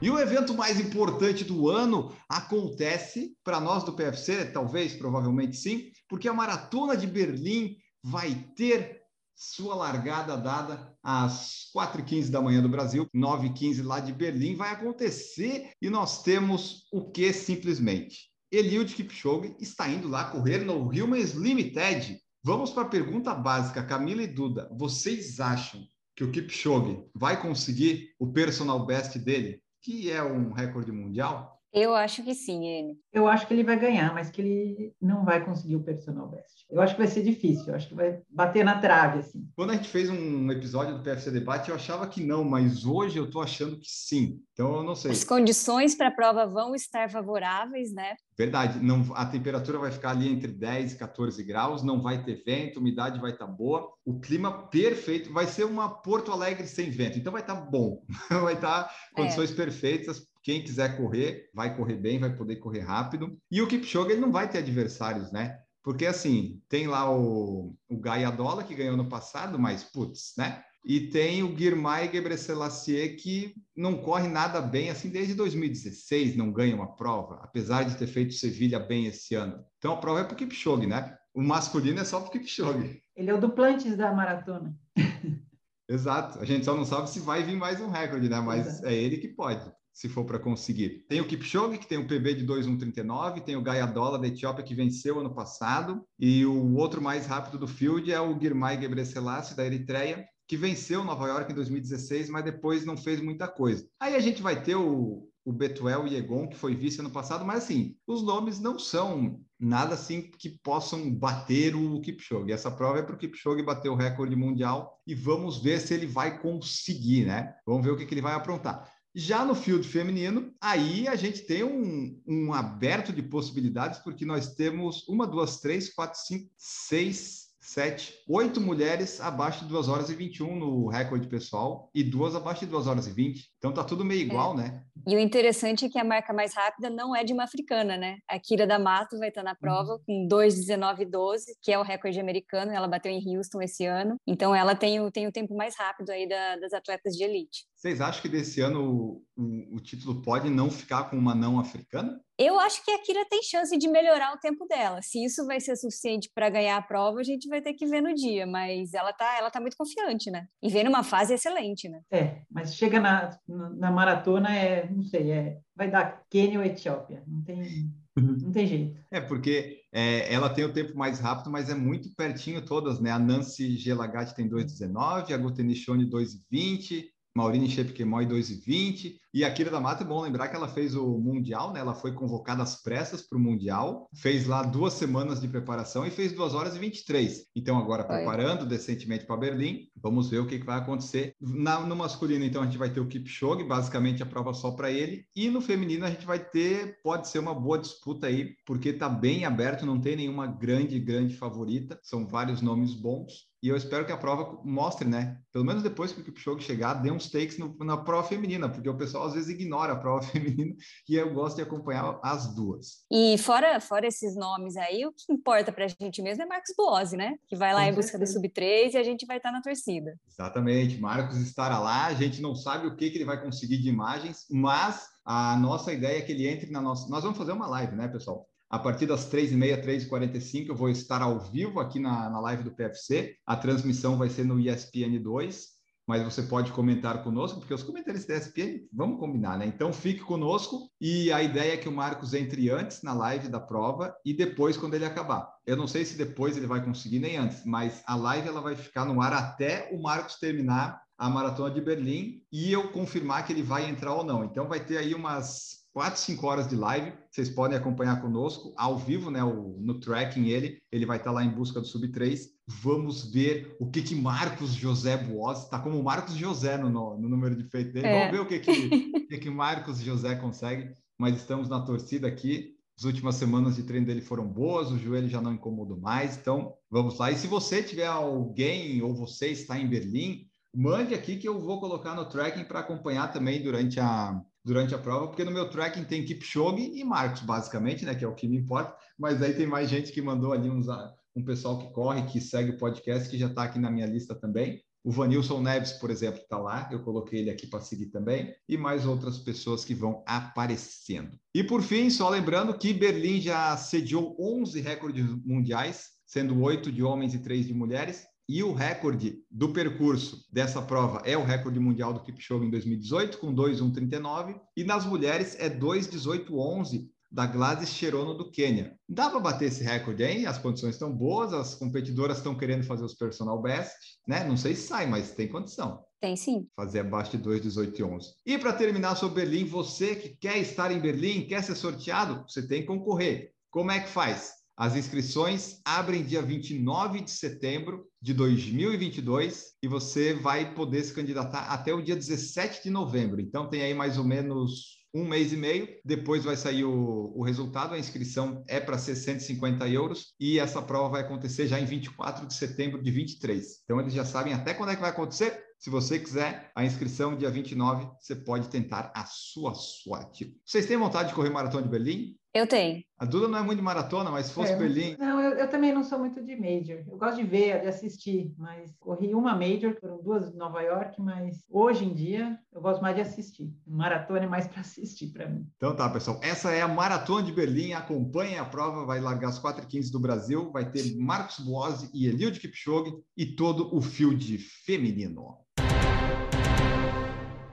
E 0.00 0.10
o 0.10 0.18
evento 0.18 0.54
mais 0.54 0.80
importante 0.80 1.44
do 1.44 1.68
ano 1.68 2.16
acontece 2.26 3.36
para 3.44 3.60
nós 3.60 3.84
do 3.84 3.92
PFC, 3.92 4.46
talvez, 4.46 4.94
provavelmente 4.94 5.58
sim, 5.58 5.90
porque 6.08 6.26
a 6.26 6.32
Maratona 6.32 6.96
de 6.96 7.06
Berlim 7.06 7.76
vai 8.02 8.34
ter 8.56 9.01
sua 9.34 9.74
largada 9.74 10.36
dada 10.36 10.94
às 11.02 11.70
4h15 11.76 12.30
da 12.30 12.40
manhã 12.40 12.62
do 12.62 12.68
Brasil, 12.68 13.08
9h15 13.14 13.84
lá 13.84 14.00
de 14.00 14.12
Berlim, 14.12 14.54
vai 14.54 14.72
acontecer 14.72 15.70
e 15.80 15.90
nós 15.90 16.22
temos 16.22 16.86
o 16.92 17.10
que 17.10 17.32
simplesmente? 17.32 18.30
Eliud 18.50 18.94
Kipchoge 18.94 19.56
está 19.58 19.88
indo 19.88 20.08
lá 20.08 20.24
correr 20.24 20.58
no 20.58 20.88
Humans 20.90 21.32
Limited. 21.32 22.20
Vamos 22.44 22.70
para 22.70 22.82
a 22.82 22.88
pergunta 22.88 23.34
básica, 23.34 23.82
Camila 23.82 24.22
e 24.22 24.26
Duda. 24.26 24.68
Vocês 24.76 25.40
acham 25.40 25.80
que 26.14 26.22
o 26.22 26.30
Kipchoge 26.30 27.02
vai 27.14 27.40
conseguir 27.40 28.14
o 28.18 28.30
personal 28.30 28.84
best 28.84 29.18
dele, 29.18 29.62
que 29.80 30.10
é 30.10 30.22
um 30.22 30.52
recorde 30.52 30.92
mundial? 30.92 31.51
Eu 31.72 31.94
acho 31.94 32.22
que 32.22 32.34
sim, 32.34 32.66
ele. 32.66 32.98
Eu 33.10 33.26
acho 33.26 33.46
que 33.46 33.54
ele 33.54 33.64
vai 33.64 33.78
ganhar, 33.78 34.12
mas 34.12 34.30
que 34.30 34.42
ele 34.42 34.94
não 35.00 35.24
vai 35.24 35.42
conseguir 35.42 35.76
o 35.76 35.82
personal 35.82 36.28
best. 36.28 36.66
Eu 36.70 36.80
acho 36.80 36.94
que 36.94 37.00
vai 37.00 37.08
ser 37.08 37.22
difícil, 37.22 37.68
eu 37.68 37.74
acho 37.74 37.88
que 37.88 37.94
vai 37.94 38.20
bater 38.30 38.64
na 38.64 38.78
trave, 38.78 39.20
assim. 39.20 39.46
Quando 39.56 39.70
a 39.70 39.74
gente 39.74 39.88
fez 39.88 40.10
um 40.10 40.50
episódio 40.50 40.96
do 40.96 41.02
PFC 41.02 41.30
Debate, 41.30 41.70
eu 41.70 41.74
achava 41.74 42.06
que 42.06 42.22
não, 42.24 42.44
mas 42.44 42.84
hoje 42.84 43.18
eu 43.18 43.24
estou 43.24 43.42
achando 43.42 43.78
que 43.78 43.88
sim. 43.88 44.38
Então 44.52 44.76
eu 44.76 44.82
não 44.82 44.94
sei. 44.94 45.12
As 45.12 45.24
condições 45.24 45.94
para 45.94 46.08
a 46.08 46.10
prova 46.10 46.46
vão 46.46 46.74
estar 46.74 47.10
favoráveis, 47.10 47.92
né? 47.92 48.16
Verdade, 48.36 48.78
não, 48.82 49.04
a 49.14 49.24
temperatura 49.26 49.78
vai 49.78 49.90
ficar 49.90 50.10
ali 50.10 50.30
entre 50.30 50.52
10 50.52 50.92
e 50.92 50.98
14 50.98 51.42
graus, 51.44 51.82
não 51.82 52.02
vai 52.02 52.22
ter 52.22 52.42
vento, 52.44 52.78
a 52.78 52.80
umidade 52.80 53.20
vai 53.20 53.30
estar 53.30 53.46
tá 53.46 53.52
boa, 53.52 53.92
o 54.04 54.18
clima 54.20 54.68
perfeito, 54.68 55.32
vai 55.32 55.46
ser 55.46 55.64
uma 55.64 55.88
Porto 55.88 56.32
Alegre 56.32 56.66
sem 56.66 56.90
vento, 56.90 57.18
então 57.18 57.32
vai 57.32 57.42
estar 57.42 57.56
tá 57.56 57.60
bom, 57.60 58.02
vai 58.42 58.54
estar 58.54 58.84
tá 58.84 58.94
condições 59.14 59.52
é. 59.52 59.54
perfeitas 59.54 60.31
quem 60.42 60.62
quiser 60.62 60.96
correr, 60.96 61.48
vai 61.54 61.76
correr 61.76 61.96
bem, 61.96 62.18
vai 62.18 62.34
poder 62.34 62.56
correr 62.56 62.80
rápido. 62.80 63.38
E 63.50 63.62
o 63.62 63.68
Kipchoge, 63.68 64.12
ele 64.12 64.20
não 64.20 64.32
vai 64.32 64.48
ter 64.48 64.58
adversários, 64.58 65.30
né? 65.30 65.58
Porque, 65.82 66.06
assim, 66.06 66.60
tem 66.68 66.86
lá 66.86 67.10
o, 67.10 67.74
o 67.88 68.00
Gaiadola, 68.00 68.64
que 68.64 68.74
ganhou 68.74 68.96
no 68.96 69.08
passado, 69.08 69.58
mas, 69.58 69.84
putz, 69.84 70.34
né? 70.36 70.62
E 70.84 71.08
tem 71.08 71.44
o 71.44 71.56
Girmay 71.56 72.10
Gebreselassie, 72.12 73.16
que 73.16 73.54
não 73.76 73.98
corre 73.98 74.26
nada 74.28 74.60
bem, 74.60 74.90
assim, 74.90 75.10
desde 75.10 75.34
2016, 75.34 76.36
não 76.36 76.52
ganha 76.52 76.74
uma 76.74 76.96
prova, 76.96 77.40
apesar 77.42 77.84
de 77.84 77.96
ter 77.96 78.08
feito 78.08 78.34
Sevilha 78.34 78.80
bem 78.80 79.06
esse 79.06 79.34
ano. 79.34 79.64
Então, 79.78 79.92
a 79.92 79.96
prova 79.96 80.20
é 80.20 80.24
para 80.24 80.34
o 80.34 80.36
Kipchoge, 80.36 80.86
né? 80.86 81.16
O 81.32 81.42
masculino 81.42 82.00
é 82.00 82.04
só 82.04 82.20
para 82.20 82.28
o 82.28 82.32
Kipchoge. 82.32 83.00
Ele 83.16 83.30
é 83.30 83.34
o 83.34 83.40
duplantes 83.40 83.96
da 83.96 84.12
maratona. 84.12 84.76
Exato. 85.88 86.40
A 86.40 86.44
gente 86.44 86.64
só 86.64 86.76
não 86.76 86.84
sabe 86.84 87.10
se 87.10 87.20
vai 87.20 87.42
vir 87.42 87.56
mais 87.56 87.80
um 87.80 87.88
recorde, 87.88 88.28
né? 88.28 88.40
Mas 88.40 88.66
Exato. 88.66 88.86
é 88.86 88.94
ele 88.94 89.18
que 89.18 89.28
pode 89.28 89.72
se 89.92 90.08
for 90.08 90.24
para 90.24 90.38
conseguir. 90.38 91.04
Tem 91.08 91.20
o 91.20 91.26
Kipchoge, 91.26 91.78
que 91.78 91.86
tem 91.86 91.98
um 91.98 92.06
PB 92.06 92.34
de 92.34 92.46
2,139, 92.46 93.42
tem 93.42 93.56
o 93.56 93.62
Gaiadola 93.62 94.18
da 94.18 94.26
Etiópia, 94.26 94.64
que 94.64 94.74
venceu 94.74 95.20
ano 95.20 95.34
passado, 95.34 96.04
e 96.18 96.44
o 96.46 96.74
outro 96.76 97.02
mais 97.02 97.26
rápido 97.26 97.58
do 97.58 97.68
field 97.68 98.10
é 98.10 98.20
o 98.20 98.38
Girmay 98.38 98.80
Gebreselassie, 98.80 99.56
da 99.56 99.64
Eritreia, 99.64 100.24
que 100.48 100.56
venceu 100.56 101.04
Nova 101.04 101.28
York 101.28 101.52
em 101.52 101.54
2016, 101.54 102.28
mas 102.28 102.44
depois 102.44 102.84
não 102.84 102.96
fez 102.96 103.20
muita 103.20 103.48
coisa. 103.48 103.86
Aí 104.00 104.14
a 104.14 104.20
gente 104.20 104.42
vai 104.42 104.62
ter 104.62 104.76
o, 104.76 105.28
o 105.44 105.52
Betuel 105.52 106.06
Yegon, 106.06 106.48
que 106.48 106.56
foi 106.56 106.74
vice 106.74 107.00
ano 107.00 107.10
passado, 107.10 107.44
mas 107.44 107.64
assim, 107.64 107.96
os 108.06 108.22
nomes 108.22 108.60
não 108.60 108.78
são 108.78 109.40
nada 109.58 109.94
assim 109.94 110.22
que 110.22 110.50
possam 110.62 111.10
bater 111.10 111.74
o 111.74 112.00
Kipchoge. 112.00 112.52
Essa 112.52 112.70
prova 112.70 112.98
é 112.98 113.02
para 113.02 113.14
o 113.14 113.18
Kipchoge 113.18 113.62
bater 113.62 113.88
o 113.88 113.94
recorde 113.94 114.36
mundial 114.36 115.00
e 115.06 115.14
vamos 115.14 115.62
ver 115.62 115.80
se 115.80 115.94
ele 115.94 116.06
vai 116.06 116.40
conseguir, 116.40 117.26
né? 117.26 117.54
Vamos 117.66 117.84
ver 117.84 117.92
o 117.92 117.96
que, 117.96 118.04
que 118.04 118.12
ele 118.12 118.20
vai 118.20 118.34
aprontar. 118.34 118.91
Já 119.14 119.44
no 119.44 119.54
field 119.54 119.86
feminino, 119.86 120.54
aí 120.60 121.06
a 121.06 121.16
gente 121.16 121.42
tem 121.42 121.62
um, 121.62 122.20
um 122.26 122.52
aberto 122.52 123.12
de 123.12 123.22
possibilidades, 123.22 123.98
porque 123.98 124.24
nós 124.24 124.54
temos 124.54 125.06
uma, 125.06 125.26
duas, 125.26 125.60
três, 125.60 125.92
quatro, 125.92 126.18
cinco, 126.18 126.50
seis, 126.56 127.52
sete, 127.62 128.14
oito 128.28 128.60
mulheres 128.60 129.20
abaixo 129.20 129.64
de 129.64 129.70
2 129.70 129.88
horas 129.88 130.10
e 130.10 130.14
21 130.14 130.56
no 130.56 130.88
recorde 130.88 131.28
pessoal 131.28 131.88
e 131.94 132.02
duas 132.02 132.34
abaixo 132.34 132.66
de 132.66 132.70
2 132.70 132.86
horas 132.88 133.06
e 133.06 133.12
20. 133.12 133.50
Então 133.56 133.72
tá 133.72 133.84
tudo 133.84 134.04
meio 134.04 134.20
é. 134.20 134.24
igual, 134.24 134.54
é. 134.54 134.56
né? 134.56 134.82
E 135.06 135.14
o 135.14 135.18
interessante 135.18 135.84
é 135.84 135.88
que 135.88 135.98
a 135.98 136.04
marca 136.04 136.32
mais 136.32 136.54
rápida 136.54 136.90
não 136.90 137.14
é 137.14 137.22
de 137.22 137.32
uma 137.32 137.44
africana, 137.44 137.96
né? 137.96 138.18
A 138.28 138.38
Kira 138.38 138.66
da 138.66 138.78
Mato 138.78 139.18
vai 139.18 139.28
estar 139.28 139.42
na 139.42 139.54
prova 139.54 139.92
uhum. 140.08 140.28
com 140.28 140.28
2:19:12, 140.28 141.44
que 141.62 141.72
é 141.72 141.78
o 141.78 141.82
recorde 141.82 142.18
americano, 142.18 142.72
ela 142.72 142.88
bateu 142.88 143.12
em 143.12 143.36
Houston 143.36 143.62
esse 143.62 143.86
ano. 143.86 144.16
Então 144.26 144.54
ela 144.54 144.74
tem 144.74 145.00
o, 145.00 145.10
tem 145.10 145.26
o 145.26 145.32
tempo 145.32 145.56
mais 145.56 145.76
rápido 145.76 146.10
aí 146.10 146.28
da, 146.28 146.56
das 146.56 146.72
atletas 146.72 147.14
de 147.14 147.22
elite. 147.22 147.64
Vocês 147.82 148.00
acham 148.00 148.22
que 148.22 148.28
desse 148.28 148.60
ano 148.60 148.80
o, 148.84 149.22
o, 149.36 149.76
o 149.76 149.80
título 149.80 150.22
pode 150.22 150.48
não 150.48 150.70
ficar 150.70 151.10
com 151.10 151.18
uma 151.18 151.34
não 151.34 151.58
africana? 151.58 152.20
Eu 152.38 152.60
acho 152.60 152.84
que 152.84 152.92
a 152.92 153.02
Kira 153.02 153.26
tem 153.28 153.42
chance 153.42 153.76
de 153.76 153.88
melhorar 153.88 154.32
o 154.32 154.38
tempo 154.38 154.64
dela. 154.68 155.02
Se 155.02 155.24
isso 155.24 155.44
vai 155.46 155.58
ser 155.58 155.74
suficiente 155.74 156.30
para 156.32 156.48
ganhar 156.48 156.76
a 156.76 156.82
prova, 156.82 157.18
a 157.18 157.24
gente 157.24 157.48
vai 157.48 157.60
ter 157.60 157.74
que 157.74 157.84
ver 157.84 158.00
no 158.00 158.14
dia. 158.14 158.46
Mas 158.46 158.94
ela 158.94 159.12
tá, 159.12 159.36
ela 159.36 159.50
tá 159.50 159.60
muito 159.60 159.76
confiante, 159.76 160.30
né? 160.30 160.46
E 160.62 160.70
vem 160.70 160.84
numa 160.84 161.02
fase 161.02 161.34
excelente, 161.34 161.88
né? 161.88 162.00
É, 162.08 162.42
mas 162.48 162.76
chega 162.76 163.00
na, 163.00 163.36
na 163.48 163.90
maratona, 163.90 164.54
é, 164.54 164.88
não 164.88 165.02
sei, 165.02 165.32
é, 165.32 165.58
vai 165.74 165.90
dar 165.90 166.22
Quênia 166.30 166.60
ou 166.60 166.64
Etiópia. 166.64 167.24
Não 167.26 167.42
tem, 167.42 167.92
não 168.16 168.52
tem 168.52 168.64
jeito. 168.64 169.00
É, 169.10 169.20
porque 169.20 169.80
é, 169.92 170.32
ela 170.32 170.48
tem 170.48 170.64
o 170.64 170.72
tempo 170.72 170.96
mais 170.96 171.18
rápido, 171.18 171.50
mas 171.50 171.68
é 171.68 171.74
muito 171.74 172.14
pertinho 172.14 172.64
todas, 172.64 173.00
né? 173.00 173.10
A 173.10 173.18
Nancy 173.18 173.76
Gelagatti 173.76 174.36
tem 174.36 174.48
2,19, 174.48 175.32
a 175.32 175.36
Gutenichone 175.36 176.08
2,20, 176.08 177.06
Maurine 177.34 177.68
Chepquemoy 177.68 178.26
2,20, 178.26 179.16
E 179.32 179.44
a 179.44 179.52
Kira 179.52 179.70
da 179.70 179.80
Mata 179.80 180.04
é 180.04 180.06
bom 180.06 180.20
lembrar 180.20 180.48
que 180.48 180.56
ela 180.56 180.68
fez 180.68 180.94
o 180.94 181.18
Mundial, 181.18 181.72
né? 181.72 181.80
Ela 181.80 181.94
foi 181.94 182.12
convocada 182.12 182.62
às 182.62 182.82
pressas 182.82 183.22
para 183.22 183.38
o 183.38 183.40
Mundial, 183.40 184.08
fez 184.14 184.46
lá 184.46 184.62
duas 184.62 184.92
semanas 184.92 185.40
de 185.40 185.48
preparação 185.48 186.06
e 186.06 186.10
fez 186.10 186.32
duas 186.32 186.52
horas 186.52 186.76
e 186.76 186.78
23. 186.78 187.46
Então, 187.56 187.78
agora 187.78 188.04
preparando 188.04 188.66
decentemente 188.66 189.24
para 189.24 189.36
Berlim, 189.38 189.88
vamos 189.96 190.28
ver 190.28 190.40
o 190.40 190.46
que, 190.46 190.58
que 190.58 190.66
vai 190.66 190.78
acontecer. 190.78 191.34
Na, 191.40 191.80
no 191.80 191.96
masculino, 191.96 192.44
então, 192.44 192.62
a 192.62 192.66
gente 192.66 192.78
vai 192.78 192.90
ter 192.90 193.00
o 193.00 193.08
Kipchoge, 193.08 193.64
basicamente 193.64 194.22
a 194.22 194.26
prova 194.26 194.52
só 194.52 194.72
para 194.72 194.90
ele. 194.90 195.24
E 195.34 195.48
no 195.48 195.62
feminino, 195.62 196.04
a 196.04 196.10
gente 196.10 196.26
vai 196.26 196.38
ter, 196.38 197.00
pode 197.02 197.28
ser 197.28 197.38
uma 197.38 197.54
boa 197.54 197.78
disputa 197.78 198.26
aí, 198.26 198.54
porque 198.66 198.90
está 198.90 199.08
bem 199.08 199.46
aberto, 199.46 199.86
não 199.86 200.00
tem 200.00 200.16
nenhuma 200.16 200.46
grande, 200.46 200.98
grande 200.98 201.34
favorita. 201.34 201.98
São 202.02 202.26
vários 202.26 202.60
nomes 202.60 202.92
bons. 202.92 203.51
E 203.62 203.68
eu 203.68 203.76
espero 203.76 204.04
que 204.04 204.10
a 204.10 204.16
prova 204.16 204.60
mostre, 204.64 205.08
né? 205.08 205.38
Pelo 205.52 205.64
menos 205.64 205.84
depois 205.84 206.10
que 206.10 206.20
o 206.20 206.24
Kipchoge 206.24 206.64
chegar, 206.64 206.94
dê 206.94 207.12
uns 207.12 207.30
takes 207.30 207.58
no, 207.58 207.76
na 207.78 207.96
prova 207.96 208.26
feminina, 208.26 208.68
porque 208.68 208.88
o 208.88 208.96
pessoal 208.96 209.26
às 209.26 209.34
vezes 209.34 209.50
ignora 209.50 209.92
a 209.92 209.96
prova 209.96 210.20
feminina 210.26 210.74
e 211.08 211.14
eu 211.14 211.32
gosto 211.32 211.56
de 211.56 211.62
acompanhar 211.62 212.18
as 212.24 212.52
duas. 212.56 213.04
E 213.10 213.38
fora, 213.38 213.78
fora 213.80 214.06
esses 214.06 214.34
nomes 214.34 214.76
aí, 214.76 215.06
o 215.06 215.12
que 215.12 215.32
importa 215.32 215.70
para 215.70 215.84
a 215.84 215.88
gente 215.88 216.20
mesmo 216.20 216.42
é 216.42 216.46
Marcos 216.46 216.74
Boazzi, 216.76 217.16
né? 217.16 217.36
Que 217.46 217.54
vai 217.54 217.72
lá 217.72 217.84
Com 217.84 217.90
em 217.90 217.94
busca 217.94 218.18
do 218.18 218.26
Sub-3 218.26 218.94
e 218.94 218.98
a 218.98 219.04
gente 219.04 219.24
vai 219.26 219.36
estar 219.36 219.50
tá 219.50 219.56
na 219.56 219.62
torcida. 219.62 220.18
Exatamente. 220.28 221.00
Marcos 221.00 221.36
estará 221.36 221.78
lá, 221.78 222.06
a 222.06 222.14
gente 222.14 222.42
não 222.42 222.56
sabe 222.56 222.88
o 222.88 222.96
que, 222.96 223.10
que 223.10 223.18
ele 223.18 223.24
vai 223.24 223.40
conseguir 223.40 223.78
de 223.78 223.88
imagens, 223.88 224.44
mas 224.50 225.06
a 225.24 225.56
nossa 225.56 225.92
ideia 225.92 226.18
é 226.18 226.22
que 226.22 226.32
ele 226.32 226.48
entre 226.48 226.68
na 226.68 226.80
nossa. 226.80 227.08
Nós 227.08 227.22
vamos 227.22 227.38
fazer 227.38 227.52
uma 227.52 227.68
live, 227.68 227.94
né, 227.94 228.08
pessoal? 228.08 228.48
A 228.72 228.78
partir 228.78 229.04
das 229.04 229.30
3h30, 229.30 229.84
3h45, 229.84 230.68
eu 230.70 230.74
vou 230.74 230.88
estar 230.88 231.20
ao 231.20 231.38
vivo 231.38 231.78
aqui 231.78 231.98
na, 231.98 232.30
na 232.30 232.40
live 232.40 232.62
do 232.62 232.74
PFC. 232.74 233.36
A 233.46 233.54
transmissão 233.54 234.16
vai 234.16 234.30
ser 234.30 234.46
no 234.46 234.54
ESPN2, 234.54 235.64
mas 236.08 236.22
você 236.22 236.42
pode 236.42 236.72
comentar 236.72 237.22
conosco, 237.22 237.58
porque 237.58 237.74
os 237.74 237.82
comentários 237.82 238.24
da 238.24 238.34
ESPN, 238.34 238.88
vamos 238.90 239.20
combinar, 239.20 239.58
né? 239.58 239.66
Então 239.66 239.92
fique 239.92 240.20
conosco 240.20 240.90
e 240.98 241.30
a 241.30 241.42
ideia 241.42 241.74
é 241.74 241.76
que 241.76 241.86
o 241.86 241.92
Marcos 241.92 242.32
entre 242.32 242.70
antes 242.70 243.02
na 243.02 243.12
live 243.12 243.48
da 243.48 243.60
prova 243.60 244.16
e 244.24 244.32
depois 244.32 244.74
quando 244.78 244.94
ele 244.94 245.04
acabar. 245.04 245.52
Eu 245.66 245.76
não 245.76 245.86
sei 245.86 246.06
se 246.06 246.16
depois 246.16 246.56
ele 246.56 246.66
vai 246.66 246.82
conseguir 246.82 247.18
nem 247.18 247.36
antes, 247.36 247.66
mas 247.66 248.02
a 248.06 248.16
live 248.16 248.48
ela 248.48 248.62
vai 248.62 248.74
ficar 248.74 249.04
no 249.04 249.20
ar 249.20 249.34
até 249.34 249.90
o 249.92 250.00
Marcos 250.00 250.36
terminar 250.36 250.98
a 251.18 251.28
maratona 251.28 251.74
de 251.74 251.80
Berlim 251.82 252.40
e 252.50 252.72
eu 252.72 252.90
confirmar 252.90 253.44
que 253.44 253.52
ele 253.52 253.62
vai 253.62 253.86
entrar 253.86 254.14
ou 254.14 254.24
não. 254.24 254.46
Então 254.46 254.66
vai 254.66 254.80
ter 254.80 254.96
aí 254.96 255.14
umas 255.14 255.81
quatro, 255.92 256.20
cinco 256.20 256.46
horas 256.46 256.68
de 256.68 256.74
live. 256.74 257.12
Vocês 257.30 257.50
podem 257.50 257.76
acompanhar 257.76 258.20
conosco 258.20 258.72
ao 258.76 258.98
vivo, 258.98 259.30
né? 259.30 259.42
O, 259.44 259.76
no 259.80 260.00
tracking 260.00 260.46
ele, 260.46 260.80
ele 260.90 261.06
vai 261.06 261.18
estar 261.18 261.30
lá 261.30 261.44
em 261.44 261.50
busca 261.50 261.80
do 261.80 261.86
sub 261.86 262.08
3. 262.08 262.48
Vamos 262.66 263.30
ver 263.30 263.76
o 263.78 263.90
que 263.90 264.02
que 264.02 264.14
Marcos 264.14 264.72
José 264.72 265.16
Boas 265.16 265.64
está 265.64 265.78
como 265.78 266.02
Marcos 266.02 266.34
José 266.34 266.76
no, 266.76 266.88
no, 266.90 267.28
número 267.28 267.54
de 267.54 267.64
feito 267.64 267.92
dele. 267.92 268.06
É. 268.06 268.18
Vamos 268.18 268.32
ver 268.32 268.40
o 268.40 268.46
que 268.46 268.58
que, 268.58 269.26
que 269.28 269.38
que 269.38 269.50
Marcos 269.50 270.00
José 270.00 270.34
consegue. 270.36 270.92
Mas 271.18 271.36
estamos 271.36 271.68
na 271.68 271.80
torcida 271.80 272.26
aqui. 272.26 272.76
As 272.98 273.04
últimas 273.04 273.36
semanas 273.36 273.76
de 273.76 273.82
treino 273.82 274.06
dele 274.06 274.20
foram 274.20 274.46
boas, 274.46 274.90
o 274.90 274.98
joelho 274.98 275.28
já 275.28 275.40
não 275.40 275.54
incomodou 275.54 275.98
mais, 275.98 276.36
então 276.36 276.74
vamos 276.90 277.18
lá. 277.18 277.32
E 277.32 277.36
se 277.36 277.46
você 277.46 277.82
tiver 277.82 278.06
alguém 278.06 279.02
ou 279.02 279.14
você 279.14 279.48
está 279.48 279.78
em 279.78 279.88
Berlim, 279.88 280.46
mande 280.74 281.14
aqui 281.14 281.36
que 281.36 281.48
eu 281.48 281.58
vou 281.58 281.80
colocar 281.80 282.14
no 282.14 282.28
tracking 282.28 282.64
para 282.64 282.80
acompanhar 282.80 283.32
também 283.32 283.62
durante 283.62 283.98
a, 283.98 284.40
durante 284.64 284.94
a 284.94 284.98
prova, 284.98 285.26
porque 285.26 285.44
no 285.44 285.50
meu 285.50 285.68
tracking 285.68 286.04
tem 286.04 286.24
Kipchoge 286.24 286.92
e 286.94 287.04
Marcos, 287.04 287.42
basicamente, 287.42 288.04
né, 288.04 288.14
que 288.14 288.24
é 288.24 288.28
o 288.28 288.34
que 288.34 288.48
me 288.48 288.56
importa, 288.56 288.96
mas 289.18 289.42
aí 289.42 289.54
tem 289.54 289.66
mais 289.66 289.90
gente 289.90 290.12
que 290.12 290.22
mandou 290.22 290.52
ali 290.52 290.70
uns, 290.70 290.88
ah, 290.88 291.12
um 291.34 291.44
pessoal 291.44 291.78
que 291.78 291.92
corre, 291.92 292.26
que 292.26 292.40
segue 292.40 292.70
o 292.70 292.78
podcast, 292.78 293.28
que 293.28 293.38
já 293.38 293.46
está 293.46 293.64
aqui 293.64 293.78
na 293.78 293.90
minha 293.90 294.06
lista 294.06 294.34
também. 294.34 294.80
O 295.04 295.10
Vanilson 295.10 295.60
Neves, 295.60 295.92
por 295.92 296.10
exemplo, 296.10 296.40
está 296.40 296.56
lá, 296.58 296.88
eu 296.92 297.02
coloquei 297.02 297.40
ele 297.40 297.50
aqui 297.50 297.66
para 297.66 297.80
seguir 297.80 298.06
também, 298.06 298.54
e 298.68 298.76
mais 298.76 299.04
outras 299.04 299.38
pessoas 299.38 299.84
que 299.84 299.94
vão 299.94 300.22
aparecendo. 300.26 301.36
E 301.52 301.64
por 301.64 301.82
fim, 301.82 302.08
só 302.08 302.28
lembrando 302.28 302.76
que 302.78 302.92
Berlim 302.92 303.40
já 303.40 303.76
sediou 303.76 304.36
11 304.38 304.80
recordes 304.80 305.26
mundiais, 305.44 306.10
sendo 306.24 306.60
oito 306.62 306.92
de 306.92 307.02
homens 307.02 307.34
e 307.34 307.42
três 307.42 307.66
de 307.66 307.74
mulheres, 307.74 308.24
e 308.48 308.62
o 308.62 308.72
recorde 308.72 309.42
do 309.50 309.72
percurso 309.72 310.44
dessa 310.52 310.82
prova 310.82 311.22
é 311.24 311.36
o 311.36 311.44
recorde 311.44 311.78
mundial 311.78 312.12
do 312.12 312.20
Kipchoge 312.20 312.66
em 312.66 312.70
2018, 312.70 313.38
com 313.38 313.54
2,139. 313.54 314.56
E 314.76 314.84
nas 314.84 315.06
mulheres 315.06 315.56
é 315.58 315.70
2,1811 315.70 317.08
da 317.32 317.46
Gladys 317.46 317.88
Cherono 317.88 318.34
do 318.34 318.50
Quênia. 318.50 318.94
Dá 319.08 319.30
para 319.30 319.40
bater 319.40 319.68
esse 319.68 319.82
recorde 319.82 320.22
aí? 320.22 320.44
As 320.44 320.58
condições 320.58 320.94
estão 320.94 321.10
boas, 321.10 321.54
as 321.54 321.74
competidoras 321.74 322.36
estão 322.36 322.54
querendo 322.54 322.84
fazer 322.84 323.04
os 323.04 323.14
personal 323.14 323.60
best, 323.62 323.94
né? 324.28 324.44
Não 324.44 324.56
sei 324.56 324.74
se 324.74 324.86
sai, 324.86 325.06
mas 325.06 325.30
tem 325.32 325.48
condição. 325.48 326.04
Tem 326.20 326.36
sim. 326.36 326.68
Fazer 326.76 327.00
abaixo 327.00 327.36
de 327.36 327.42
2,1811. 327.42 328.24
E 328.44 328.58
para 328.58 328.74
terminar 328.74 329.16
sobre 329.16 329.46
Berlim, 329.46 329.64
você 329.64 330.14
que 330.14 330.36
quer 330.36 330.58
estar 330.58 330.92
em 330.92 331.00
Berlim, 331.00 331.46
quer 331.46 331.62
ser 331.62 331.74
sorteado, 331.74 332.44
você 332.46 332.66
tem 332.66 332.82
que 332.82 332.86
concorrer. 332.86 333.50
Como 333.70 333.90
é 333.90 334.00
que 334.00 334.08
faz? 334.08 334.61
As 334.82 334.96
inscrições 334.96 335.80
abrem 335.84 336.24
dia 336.24 336.42
29 336.42 337.20
de 337.20 337.30
setembro 337.30 338.04
de 338.20 338.34
2022 338.34 339.74
e 339.80 339.86
você 339.86 340.34
vai 340.34 340.74
poder 340.74 341.04
se 341.04 341.14
candidatar 341.14 341.66
até 341.66 341.94
o 341.94 342.02
dia 342.02 342.16
17 342.16 342.82
de 342.82 342.90
novembro. 342.90 343.40
Então, 343.40 343.70
tem 343.70 343.82
aí 343.82 343.94
mais 343.94 344.18
ou 344.18 344.24
menos 344.24 344.98
um 345.14 345.24
mês 345.24 345.52
e 345.52 345.56
meio. 345.56 345.86
Depois 346.04 346.42
vai 346.42 346.56
sair 346.56 346.82
o, 346.82 347.32
o 347.32 347.44
resultado. 347.44 347.94
A 347.94 347.98
inscrição 348.00 348.64
é 348.66 348.80
para 348.80 348.98
ser 348.98 349.14
150 349.14 349.88
euros 349.88 350.34
e 350.40 350.58
essa 350.58 350.82
prova 350.82 351.10
vai 351.10 351.20
acontecer 351.20 351.68
já 351.68 351.78
em 351.78 351.84
24 351.84 352.44
de 352.44 352.52
setembro 352.52 353.00
de 353.00 353.10
23. 353.12 353.82
Então, 353.84 354.00
eles 354.00 354.12
já 354.12 354.24
sabem 354.24 354.52
até 354.52 354.74
quando 354.74 354.90
é 354.90 354.96
que 354.96 355.00
vai 355.00 355.10
acontecer. 355.10 355.62
Se 355.78 355.90
você 355.90 356.18
quiser 356.18 356.72
a 356.74 356.84
inscrição 356.84 357.36
dia 357.36 357.52
29, 357.52 358.08
você 358.20 358.34
pode 358.34 358.68
tentar 358.68 359.12
a 359.14 359.26
sua 359.26 359.74
sorte. 359.74 360.56
Vocês 360.66 360.86
têm 360.86 360.96
vontade 360.96 361.28
de 361.28 361.36
correr 361.36 361.50
maratona 361.50 361.84
de 361.84 361.88
Berlim? 361.88 362.36
Eu 362.54 362.66
tenho. 362.66 363.02
A 363.18 363.24
Duda 363.24 363.48
não 363.48 363.58
é 363.58 363.62
muito 363.62 363.78
de 363.78 363.84
maratona, 363.84 364.30
mas 364.30 364.46
se 364.46 364.52
fosse 364.52 364.72
é, 364.72 364.76
Berlim. 364.76 365.16
Não, 365.18 365.40
eu, 365.40 365.52
eu, 365.52 365.70
também 365.70 365.92
não 365.92 366.04
sou 366.04 366.18
muito 366.18 366.42
de 366.42 366.54
Major. 366.54 367.02
Eu 367.08 367.16
gosto 367.16 367.36
de 367.36 367.44
ver, 367.44 367.80
de 367.80 367.86
assistir, 367.86 368.52
mas 368.58 368.94
corri 369.00 369.34
uma 369.34 369.54
Major, 369.54 369.96
foram 369.98 370.20
duas 370.22 370.52
em 370.52 370.56
Nova 370.56 370.82
York, 370.82 371.18
mas 371.22 371.64
hoje 371.70 372.04
em 372.04 372.12
dia 372.12 372.58
eu 372.70 372.82
gosto 372.82 373.00
mais 373.00 373.14
de 373.14 373.22
assistir. 373.22 373.72
Maratona 373.86 374.40
é 374.40 374.46
mais 374.46 374.66
para 374.68 374.80
assistir 374.80 375.28
para 375.28 375.48
mim. 375.48 375.66
Então 375.76 375.96
tá, 375.96 376.10
pessoal. 376.10 376.40
Essa 376.42 376.72
é 376.72 376.82
a 376.82 376.88
Maratona 376.88 377.42
de 377.42 377.52
Berlim. 377.52 377.94
Acompanhe 377.94 378.58
a 378.58 378.64
prova, 378.66 379.06
vai 379.06 379.18
largar 379.18 379.48
as 379.48 379.58
4h15 379.58 380.10
do 380.10 380.20
Brasil. 380.20 380.70
Vai 380.70 380.90
ter 380.90 381.16
Marcos 381.16 381.58
Boazzi 381.60 382.10
e 382.12 382.26
Eliud 382.26 382.60
Kipchoge 382.60 383.14
e 383.34 383.46
todo 383.46 383.96
o 383.96 384.02
field 384.02 384.58
feminino. 384.58 385.56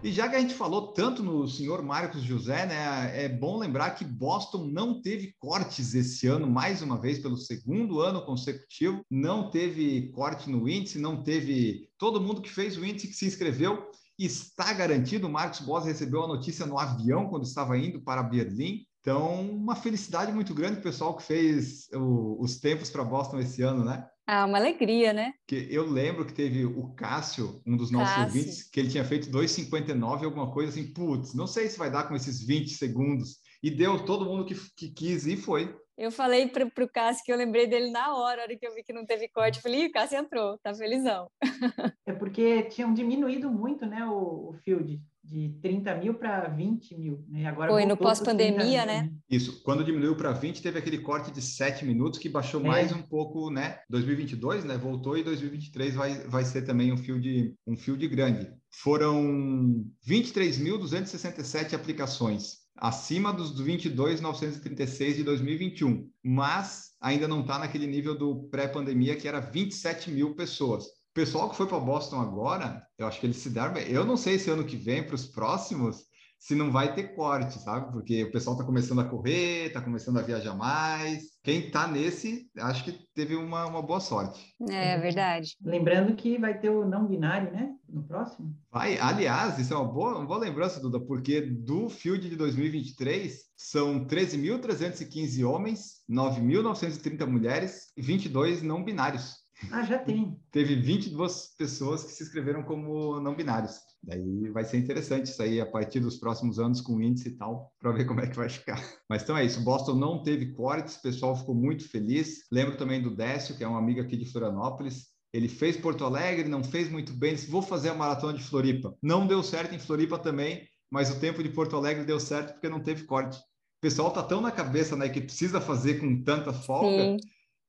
E 0.02 0.14
já 0.14 0.30
que 0.30 0.36
a 0.38 0.40
gente 0.40 0.54
falou 0.54 0.94
tanto 0.94 1.22
no 1.22 1.46
senhor 1.46 1.84
Marcos 1.84 2.22
José, 2.22 2.66
né, 2.66 3.26
é 3.26 3.28
bom 3.28 3.58
lembrar 3.58 3.92
que 3.92 4.06
Boston 4.06 4.68
não 4.68 5.02
teve 5.02 5.36
cortes 5.38 5.94
esse 5.94 6.26
ano, 6.26 6.50
mais 6.50 6.82
uma 6.82 7.00
vez, 7.00 7.20
pelo 7.20 7.36
segundo 7.36 8.00
ano 8.00 8.26
consecutivo, 8.26 9.04
não 9.12 9.50
teve 9.50 10.10
corte 10.12 10.50
no 10.50 10.70
índice, 10.70 10.98
não 11.00 11.22
teve 11.22 11.90
todo 11.98 12.22
mundo 12.22 12.42
que 12.42 12.50
fez 12.50 12.78
o 12.78 12.86
índice 12.86 13.10
que 13.10 13.14
se 13.14 13.26
inscreveu 13.28 13.90
está 14.18 14.72
garantido. 14.74 15.28
O 15.28 15.32
Marcos 15.32 15.60
Boss 15.60 15.86
recebeu 15.86 16.24
a 16.24 16.28
notícia 16.28 16.66
no 16.66 16.80
avião 16.80 17.28
quando 17.28 17.44
estava 17.44 17.78
indo 17.78 18.02
para 18.02 18.24
Berlim. 18.24 18.86
Então, 19.02 19.50
uma 19.50 19.76
felicidade 19.76 20.32
muito 20.32 20.54
grande 20.54 20.82
pessoal 20.82 21.16
que 21.16 21.24
fez 21.24 21.88
o, 21.94 22.42
os 22.42 22.60
tempos 22.60 22.90
para 22.90 23.04
Boston 23.04 23.40
esse 23.40 23.62
ano, 23.62 23.84
né? 23.86 24.06
Ah, 24.32 24.46
uma 24.46 24.60
alegria, 24.60 25.12
né? 25.12 25.34
Que 25.48 25.68
eu 25.72 25.90
lembro 25.90 26.24
que 26.24 26.36
teve 26.36 26.64
o 26.64 26.94
Cássio, 26.94 27.64
um 27.66 27.76
dos 27.76 27.90
nossos 27.90 28.14
Cássio. 28.14 28.26
ouvintes, 28.28 28.70
que 28.70 28.80
ele 28.80 28.88
tinha 28.88 29.04
feito 29.04 29.28
2,59, 29.32 30.24
alguma 30.24 30.52
coisa 30.52 30.70
assim, 30.72 30.94
putz, 30.94 31.34
não 31.34 31.48
sei 31.48 31.68
se 31.68 31.80
vai 31.80 31.90
dar 31.90 32.08
com 32.08 32.16
esses 32.16 32.46
20 32.46 32.70
segundos. 32.70 33.38
E 33.64 33.72
deu 33.72 34.06
todo 34.06 34.26
mundo 34.26 34.46
que, 34.46 34.54
que 34.78 34.90
quis 34.92 35.26
e 35.26 35.36
foi. 35.36 35.76
Eu 35.98 36.12
falei 36.12 36.48
para 36.48 36.64
o 36.64 36.88
Cássio 36.88 37.26
que 37.26 37.34
eu 37.34 37.38
lembrei 37.38 37.66
dele 37.66 37.90
na 37.90 38.16
hora, 38.16 38.42
a 38.42 38.44
hora 38.44 38.56
que 38.56 38.68
eu 38.68 38.74
vi 38.76 38.84
que 38.84 38.94
não 38.94 39.04
teve 39.04 39.28
corte. 39.30 39.56
Eu 39.56 39.64
falei, 39.64 39.88
o 39.88 39.92
Cássio 39.92 40.20
entrou, 40.20 40.60
tá 40.60 40.76
felizão. 40.76 41.28
É 42.06 42.14
porque 42.14 42.64
tinham 42.64 42.94
diminuído 42.94 43.52
muito, 43.52 43.86
né, 43.86 44.04
o, 44.06 44.50
o 44.50 44.54
field 44.64 45.00
de 45.30 45.50
30 45.62 45.96
mil 45.96 46.16
para 46.16 46.48
20 46.50 46.98
mil. 46.98 47.24
Né? 47.30 47.46
Agora 47.46 47.72
Foi 47.72 47.86
no 47.86 47.96
pós-pandemia, 47.96 48.86
né? 48.86 49.12
Isso. 49.30 49.62
Quando 49.62 49.84
diminuiu 49.84 50.16
para 50.16 50.32
20, 50.32 50.62
teve 50.62 50.80
aquele 50.80 50.98
corte 50.98 51.32
de 51.32 51.42
7 51.42 51.86
minutos 51.86 52.20
que 52.20 52.28
baixou 52.28 52.60
é. 52.62 52.64
mais 52.64 52.92
um 52.92 53.02
pouco, 53.02 53.52
né? 53.52 53.80
2022, 53.90 54.66
né? 54.66 54.76
Voltou 54.76 55.18
e 55.18 55.24
2023 55.24 55.94
vai, 55.94 56.16
vai 56.28 56.44
ser 56.44 56.64
também 56.64 56.92
um 56.92 56.98
fio 56.98 57.22
de 57.22 57.54
um 57.68 57.78
fio 57.78 57.96
de 57.96 58.08
grande. 58.08 58.52
Foram 58.72 59.86
23.267 60.08 61.74
aplicações, 61.74 62.58
acima 62.76 63.32
dos 63.32 63.62
22.936 63.62 65.16
de 65.16 65.24
2021, 65.24 66.10
mas 66.24 66.90
ainda 67.00 67.28
não 67.28 67.42
está 67.42 67.60
naquele 67.60 67.86
nível 67.86 68.18
do 68.18 68.48
pré-pandemia 68.50 69.16
que 69.16 69.28
era 69.28 69.40
27 69.40 70.12
mil 70.12 70.36
pessoas 70.36 70.99
pessoal 71.14 71.50
que 71.50 71.56
foi 71.56 71.68
para 71.68 71.80
Boston 71.80 72.20
agora, 72.20 72.82
eu 72.98 73.08
acho 73.08 73.20
que 73.20 73.26
eles 73.26 73.38
se 73.38 73.50
deram 73.50 73.74
bem. 73.74 73.90
Eu 73.90 74.06
não 74.06 74.18
sei 74.18 74.38
se 74.40 74.50
ano 74.50 74.66
que 74.66 74.76
vem, 74.76 75.04
para 75.04 75.16
os 75.16 75.26
próximos, 75.26 76.10
se 76.40 76.56
não 76.56 76.72
vai 76.72 76.96
ter 76.96 77.14
corte, 77.16 77.60
sabe? 77.60 77.92
Porque 77.92 78.24
o 78.24 78.32
pessoal 78.32 78.56
está 78.56 78.66
começando 78.66 79.02
a 79.02 79.04
correr, 79.04 79.68
está 79.68 79.82
começando 79.82 80.18
a 80.18 80.22
viajar 80.22 80.56
mais. 80.56 81.24
Quem 81.44 81.68
está 81.68 81.86
nesse, 81.86 82.50
acho 82.58 82.86
que 82.86 82.98
teve 83.14 83.36
uma, 83.36 83.66
uma 83.66 83.82
boa 83.82 84.00
sorte. 84.00 84.56
É 84.70 84.98
verdade. 84.98 85.58
Lembrando 85.62 86.16
que 86.16 86.38
vai 86.38 86.58
ter 86.58 86.70
o 86.70 86.88
não 86.88 87.06
binário, 87.06 87.52
né? 87.52 87.76
No 87.90 88.04
próximo. 88.04 88.56
Vai, 88.72 88.98
aliás, 88.98 89.60
isso 89.60 89.74
é 89.74 89.78
uma 89.78 89.92
boa, 89.92 90.18
uma 90.18 90.26
boa 90.26 90.40
lembrança, 90.40 90.80
Duda, 90.80 91.00
porque 91.00 91.42
do 91.42 91.90
Field 91.90 92.30
de 92.30 92.38
2023 92.38 93.38
são 93.58 94.06
13.315 94.06 95.46
homens, 95.46 96.04
9.930 96.10 97.26
mulheres 97.26 97.92
e 97.98 98.02
22 98.02 98.62
não 98.62 98.84
binários. 98.84 99.49
Ah, 99.72 99.84
já 99.84 100.00
tem. 100.00 100.40
Teve 100.52 100.76
22 100.76 101.56
pessoas 101.58 102.04
que 102.04 102.12
se 102.12 102.24
inscreveram 102.24 102.64
como 102.64 103.20
não 103.20 103.36
binários. 103.36 103.80
Daí 104.02 104.50
vai 104.50 104.64
ser 104.64 104.78
interessante 104.78 105.26
isso 105.26 105.42
aí 105.42 105.60
a 105.60 105.66
partir 105.66 106.00
dos 106.00 106.18
próximos 106.18 106.60
anos 106.60 106.80
com 106.80 107.02
índice 107.02 107.30
e 107.30 107.38
tal, 107.38 107.74
para 107.80 107.92
ver 107.92 108.06
como 108.08 108.22
é 108.22 108.28
que 108.28 108.36
vai 108.36 108.50
ficar. 108.50 108.82
Mas 109.10 109.24
então 109.24 109.38
é 109.38 109.46
isso, 109.46 109.64
Boston 109.64 109.96
não 109.96 110.24
teve 110.24 110.54
cortes, 110.54 110.96
o 110.96 111.02
pessoal 111.02 111.36
ficou 111.36 111.54
muito 111.54 111.88
feliz. 111.90 112.48
Lembro 112.52 112.78
também 112.78 113.02
do 113.02 113.16
Décio, 113.16 113.58
que 113.58 113.64
é 113.64 113.68
um 113.68 113.78
amigo 113.78 114.02
aqui 114.02 114.16
de 114.16 114.32
Florianópolis. 114.32 115.08
Ele 115.32 115.48
fez 115.48 115.78
Porto 115.78 116.06
Alegre, 116.06 116.50
não 116.50 116.64
fez 116.64 116.90
muito 116.90 117.14
bem, 117.14 117.36
disse, 117.36 117.52
vou 117.52 117.62
fazer 117.62 117.90
a 117.90 117.94
maratona 117.94 118.34
de 118.34 118.44
Floripa. 118.44 118.96
Não 119.02 119.28
deu 119.28 119.44
certo 119.44 119.76
em 119.76 119.80
Floripa 119.80 120.18
também, 120.18 120.68
mas 120.90 121.12
o 121.12 121.20
tempo 121.20 121.44
de 121.44 121.50
Porto 121.50 121.76
Alegre 121.76 122.04
deu 122.04 122.20
certo 122.20 122.54
porque 122.54 122.70
não 122.70 122.82
teve 122.82 123.04
corte. 123.04 123.38
O 123.38 123.82
pessoal 123.82 124.12
tá 124.12 124.24
tão 124.24 124.42
na 124.42 124.52
cabeça, 124.52 124.96
né, 124.96 125.08
que 125.08 125.22
precisa 125.22 125.62
fazer 125.62 126.00
com 126.00 126.24
tanta 126.24 126.52
folga, 126.52 127.04
Sim. 127.04 127.18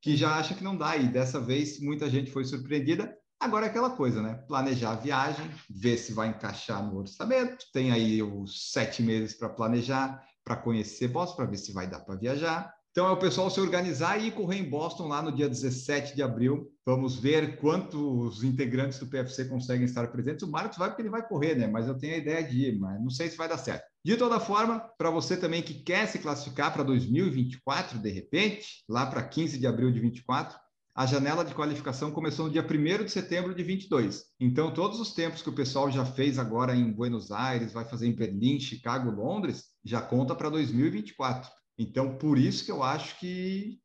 Que 0.00 0.16
já 0.16 0.36
acha 0.36 0.54
que 0.54 0.64
não 0.64 0.76
dá. 0.76 0.96
E 0.96 1.08
dessa 1.08 1.40
vez 1.40 1.80
muita 1.80 2.08
gente 2.08 2.30
foi 2.30 2.44
surpreendida. 2.44 3.14
Agora 3.38 3.66
é 3.66 3.68
aquela 3.70 3.90
coisa, 3.90 4.20
né? 4.20 4.34
Planejar 4.46 4.92
a 4.92 4.96
viagem, 4.96 5.50
ver 5.68 5.96
se 5.96 6.12
vai 6.12 6.28
encaixar 6.28 6.84
no 6.84 6.98
orçamento. 6.98 7.64
Tem 7.72 7.90
aí 7.90 8.22
os 8.22 8.70
sete 8.70 9.02
meses 9.02 9.34
para 9.34 9.48
planejar, 9.48 10.22
para 10.44 10.56
conhecer 10.56 11.08
Boston, 11.08 11.36
para 11.36 11.46
ver 11.46 11.56
se 11.56 11.72
vai 11.72 11.88
dar 11.88 12.00
para 12.00 12.16
viajar. 12.16 12.74
Então 12.90 13.06
é 13.06 13.10
o 13.12 13.16
pessoal 13.16 13.48
se 13.48 13.60
organizar 13.60 14.18
e 14.18 14.32
correr 14.32 14.58
em 14.58 14.68
Boston 14.68 15.06
lá 15.06 15.22
no 15.22 15.30
dia 15.30 15.48
17 15.48 16.16
de 16.16 16.22
abril. 16.22 16.68
Vamos 16.84 17.16
ver 17.16 17.56
quantos 17.58 18.42
integrantes 18.42 18.98
do 18.98 19.06
PFC 19.06 19.44
conseguem 19.44 19.84
estar 19.84 20.10
presentes. 20.10 20.42
O 20.42 20.50
Marcos 20.50 20.76
vai 20.76 20.88
porque 20.88 21.02
ele 21.02 21.08
vai 21.08 21.26
correr, 21.26 21.54
né? 21.54 21.68
Mas 21.68 21.86
eu 21.86 21.96
tenho 21.96 22.14
a 22.14 22.18
ideia 22.18 22.42
de 22.42 22.66
ir, 22.66 22.78
mas 22.80 23.00
não 23.00 23.10
sei 23.10 23.28
se 23.28 23.36
vai 23.36 23.48
dar 23.48 23.58
certo. 23.58 23.84
De 24.04 24.16
toda 24.16 24.40
forma, 24.40 24.80
para 24.98 25.10
você 25.10 25.36
também 25.36 25.62
que 25.62 25.74
quer 25.74 26.08
se 26.08 26.18
classificar 26.18 26.72
para 26.72 26.82
2024, 26.82 27.96
de 27.96 28.10
repente, 28.10 28.82
lá 28.88 29.06
para 29.06 29.22
15 29.22 29.58
de 29.58 29.68
abril 29.68 29.92
de 29.92 30.00
24, 30.00 30.58
a 30.92 31.06
janela 31.06 31.44
de 31.44 31.54
qualificação 31.54 32.10
começou 32.10 32.46
no 32.46 32.52
dia 32.52 32.66
1 32.66 33.04
de 33.04 33.10
setembro 33.10 33.54
de 33.54 33.62
22. 33.62 34.24
Então, 34.40 34.74
todos 34.74 34.98
os 34.98 35.14
tempos 35.14 35.42
que 35.42 35.48
o 35.48 35.54
pessoal 35.54 35.90
já 35.92 36.04
fez 36.04 36.38
agora 36.38 36.74
em 36.74 36.92
Buenos 36.92 37.30
Aires, 37.30 37.72
vai 37.72 37.84
fazer 37.84 38.08
em 38.08 38.16
Berlim, 38.16 38.58
Chicago, 38.58 39.10
Londres, 39.10 39.66
já 39.84 40.02
conta 40.02 40.34
para 40.34 40.50
2024. 40.50 41.48
Então, 41.80 42.18
por 42.18 42.38
isso 42.38 42.62
que 42.62 42.70
eu 42.70 42.82
acho 42.82 43.18
que 43.18 43.80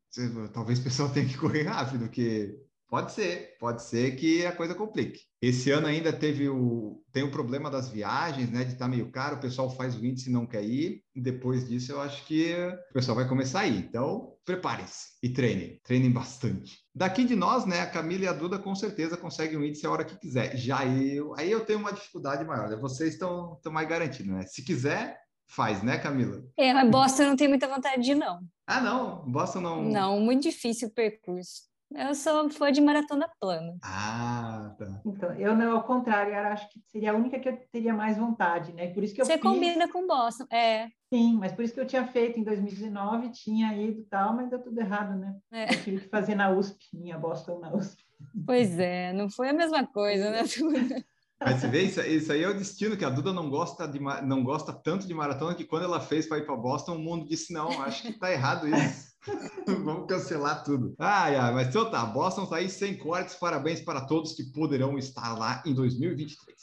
talvez 0.52 0.78
o 0.78 0.84
pessoal 0.84 1.08
tenha 1.12 1.26
que 1.26 1.38
correr 1.38 1.62
rápido, 1.62 2.00
porque 2.00 2.54
Pode 2.88 3.12
ser, 3.12 3.56
pode 3.58 3.82
ser 3.82 4.14
que 4.14 4.46
a 4.46 4.54
coisa 4.54 4.72
complique. 4.72 5.22
Esse 5.42 5.72
ano 5.72 5.88
ainda 5.88 6.12
teve 6.12 6.48
o 6.48 7.02
tem 7.12 7.24
o 7.24 7.30
problema 7.30 7.68
das 7.68 7.88
viagens, 7.88 8.48
né? 8.50 8.62
De 8.62 8.74
estar 8.74 8.84
tá 8.84 8.88
meio 8.88 9.10
caro, 9.10 9.36
o 9.36 9.40
pessoal 9.40 9.68
faz 9.74 9.96
o 9.96 10.06
índice 10.06 10.30
e 10.30 10.32
não 10.32 10.46
quer 10.46 10.62
ir. 10.62 11.02
Depois 11.14 11.68
disso, 11.68 11.90
eu 11.90 12.00
acho 12.00 12.24
que 12.26 12.54
o 12.90 12.94
pessoal 12.94 13.16
vai 13.16 13.28
começar 13.28 13.60
a 13.60 13.66
ir. 13.66 13.78
Então, 13.78 14.34
preparem-se 14.44 15.16
e 15.20 15.28
treinem, 15.28 15.80
treinem 15.82 16.12
bastante. 16.12 16.78
Daqui 16.94 17.24
de 17.24 17.34
nós, 17.34 17.66
né? 17.66 17.80
A 17.80 17.90
Camila 17.90 18.24
e 18.24 18.28
a 18.28 18.32
Duda 18.32 18.58
com 18.58 18.74
certeza 18.74 19.16
conseguem 19.16 19.58
o 19.58 19.64
índice 19.64 19.84
a 19.84 19.90
hora 19.90 20.04
que 20.04 20.18
quiser. 20.18 20.56
Já 20.56 20.86
eu, 20.86 21.34
aí 21.36 21.50
eu 21.50 21.64
tenho 21.64 21.80
uma 21.80 21.92
dificuldade 21.92 22.44
maior. 22.44 22.68
Né? 22.68 22.76
Vocês 22.76 23.14
estão 23.14 23.58
mais 23.66 23.88
garantidos, 23.88 24.32
né? 24.32 24.42
Se 24.42 24.62
quiser, 24.62 25.18
faz, 25.46 25.82
né, 25.82 25.98
Camila? 25.98 26.42
É, 26.56 26.72
mas 26.72 26.90
Boston 26.90 27.24
não 27.24 27.36
tem 27.36 27.48
muita 27.48 27.68
vontade 27.68 28.02
de 28.02 28.12
ir, 28.12 28.14
não. 28.14 28.40
Ah, 28.66 28.80
não? 28.80 29.24
Boston 29.30 29.60
não. 29.60 29.82
Não, 29.82 30.20
muito 30.20 30.42
difícil 30.42 30.88
o 30.88 30.92
percurso. 30.92 31.66
Eu 31.94 32.14
sou 32.16 32.50
fã 32.50 32.72
de 32.72 32.80
maratona 32.80 33.30
plana. 33.40 33.76
Ah, 33.80 34.74
tá. 34.76 35.00
Então, 35.06 35.32
eu 35.34 35.54
não, 35.56 35.76
ao 35.76 35.84
contrário, 35.84 36.34
eu 36.34 36.48
acho 36.48 36.68
que 36.68 36.80
seria 36.90 37.12
a 37.12 37.14
única 37.14 37.38
que 37.38 37.48
eu 37.48 37.56
teria 37.70 37.94
mais 37.94 38.18
vontade, 38.18 38.72
né? 38.72 38.92
Por 38.92 39.04
isso 39.04 39.14
que 39.14 39.20
eu 39.20 39.24
Você 39.24 39.34
fiz... 39.34 39.42
combina 39.42 39.90
com 39.90 40.04
Boston, 40.04 40.46
é. 40.50 40.88
Sim, 41.12 41.36
mas 41.38 41.52
por 41.52 41.64
isso 41.64 41.74
que 41.74 41.80
eu 41.80 41.86
tinha 41.86 42.04
feito 42.08 42.40
em 42.40 42.42
2019, 42.42 43.30
tinha 43.30 43.72
ido 43.76 44.00
e 44.00 44.04
tal, 44.04 44.34
mas 44.34 44.50
deu 44.50 44.60
tudo 44.60 44.80
errado, 44.80 45.16
né? 45.16 45.36
É. 45.52 45.72
Eu 45.72 45.84
tive 45.84 46.00
que 46.00 46.08
fazer 46.08 46.34
na 46.34 46.50
USP, 46.50 46.84
minha 46.92 47.16
Boston 47.16 47.60
na 47.60 47.72
USP. 47.72 48.02
Pois 48.44 48.78
é, 48.80 49.12
não 49.12 49.30
foi 49.30 49.50
a 49.50 49.52
mesma 49.52 49.86
coisa, 49.86 50.30
né? 50.30 50.42
Mas 51.38 51.60
você 51.60 51.68
vê, 51.68 51.82
isso, 51.82 52.00
isso, 52.00 52.32
aí 52.32 52.42
é 52.42 52.48
o 52.48 52.56
destino, 52.56 52.96
que 52.96 53.04
a 53.04 53.10
Duda 53.10 53.30
não 53.30 53.50
gosta, 53.50 53.86
de, 53.86 54.00
não 54.00 54.42
gosta 54.42 54.72
tanto 54.72 55.06
de 55.06 55.12
maratona, 55.12 55.54
que 55.54 55.66
quando 55.66 55.82
ela 55.82 56.00
fez 56.00 56.26
para 56.26 56.38
ir 56.38 56.46
para 56.46 56.56
Boston, 56.56 56.96
o 56.96 56.98
mundo 56.98 57.28
disse, 57.28 57.52
não, 57.52 57.82
acho 57.82 58.02
que 58.02 58.08
está 58.08 58.32
errado 58.32 58.66
isso. 58.66 59.14
Vamos 59.84 60.06
cancelar 60.06 60.64
tudo. 60.64 60.94
Ai, 60.98 61.36
ai, 61.36 61.52
mas 61.52 61.68
então 61.68 61.90
tá, 61.90 62.04
Boston 62.06 62.44
está 62.44 62.56
aí 62.56 62.70
sem 62.70 62.96
cortes, 62.96 63.34
parabéns 63.34 63.82
para 63.82 64.00
todos 64.06 64.32
que 64.32 64.44
poderão 64.44 64.96
estar 64.96 65.36
lá 65.36 65.62
em 65.66 65.74
2023. 65.74 66.56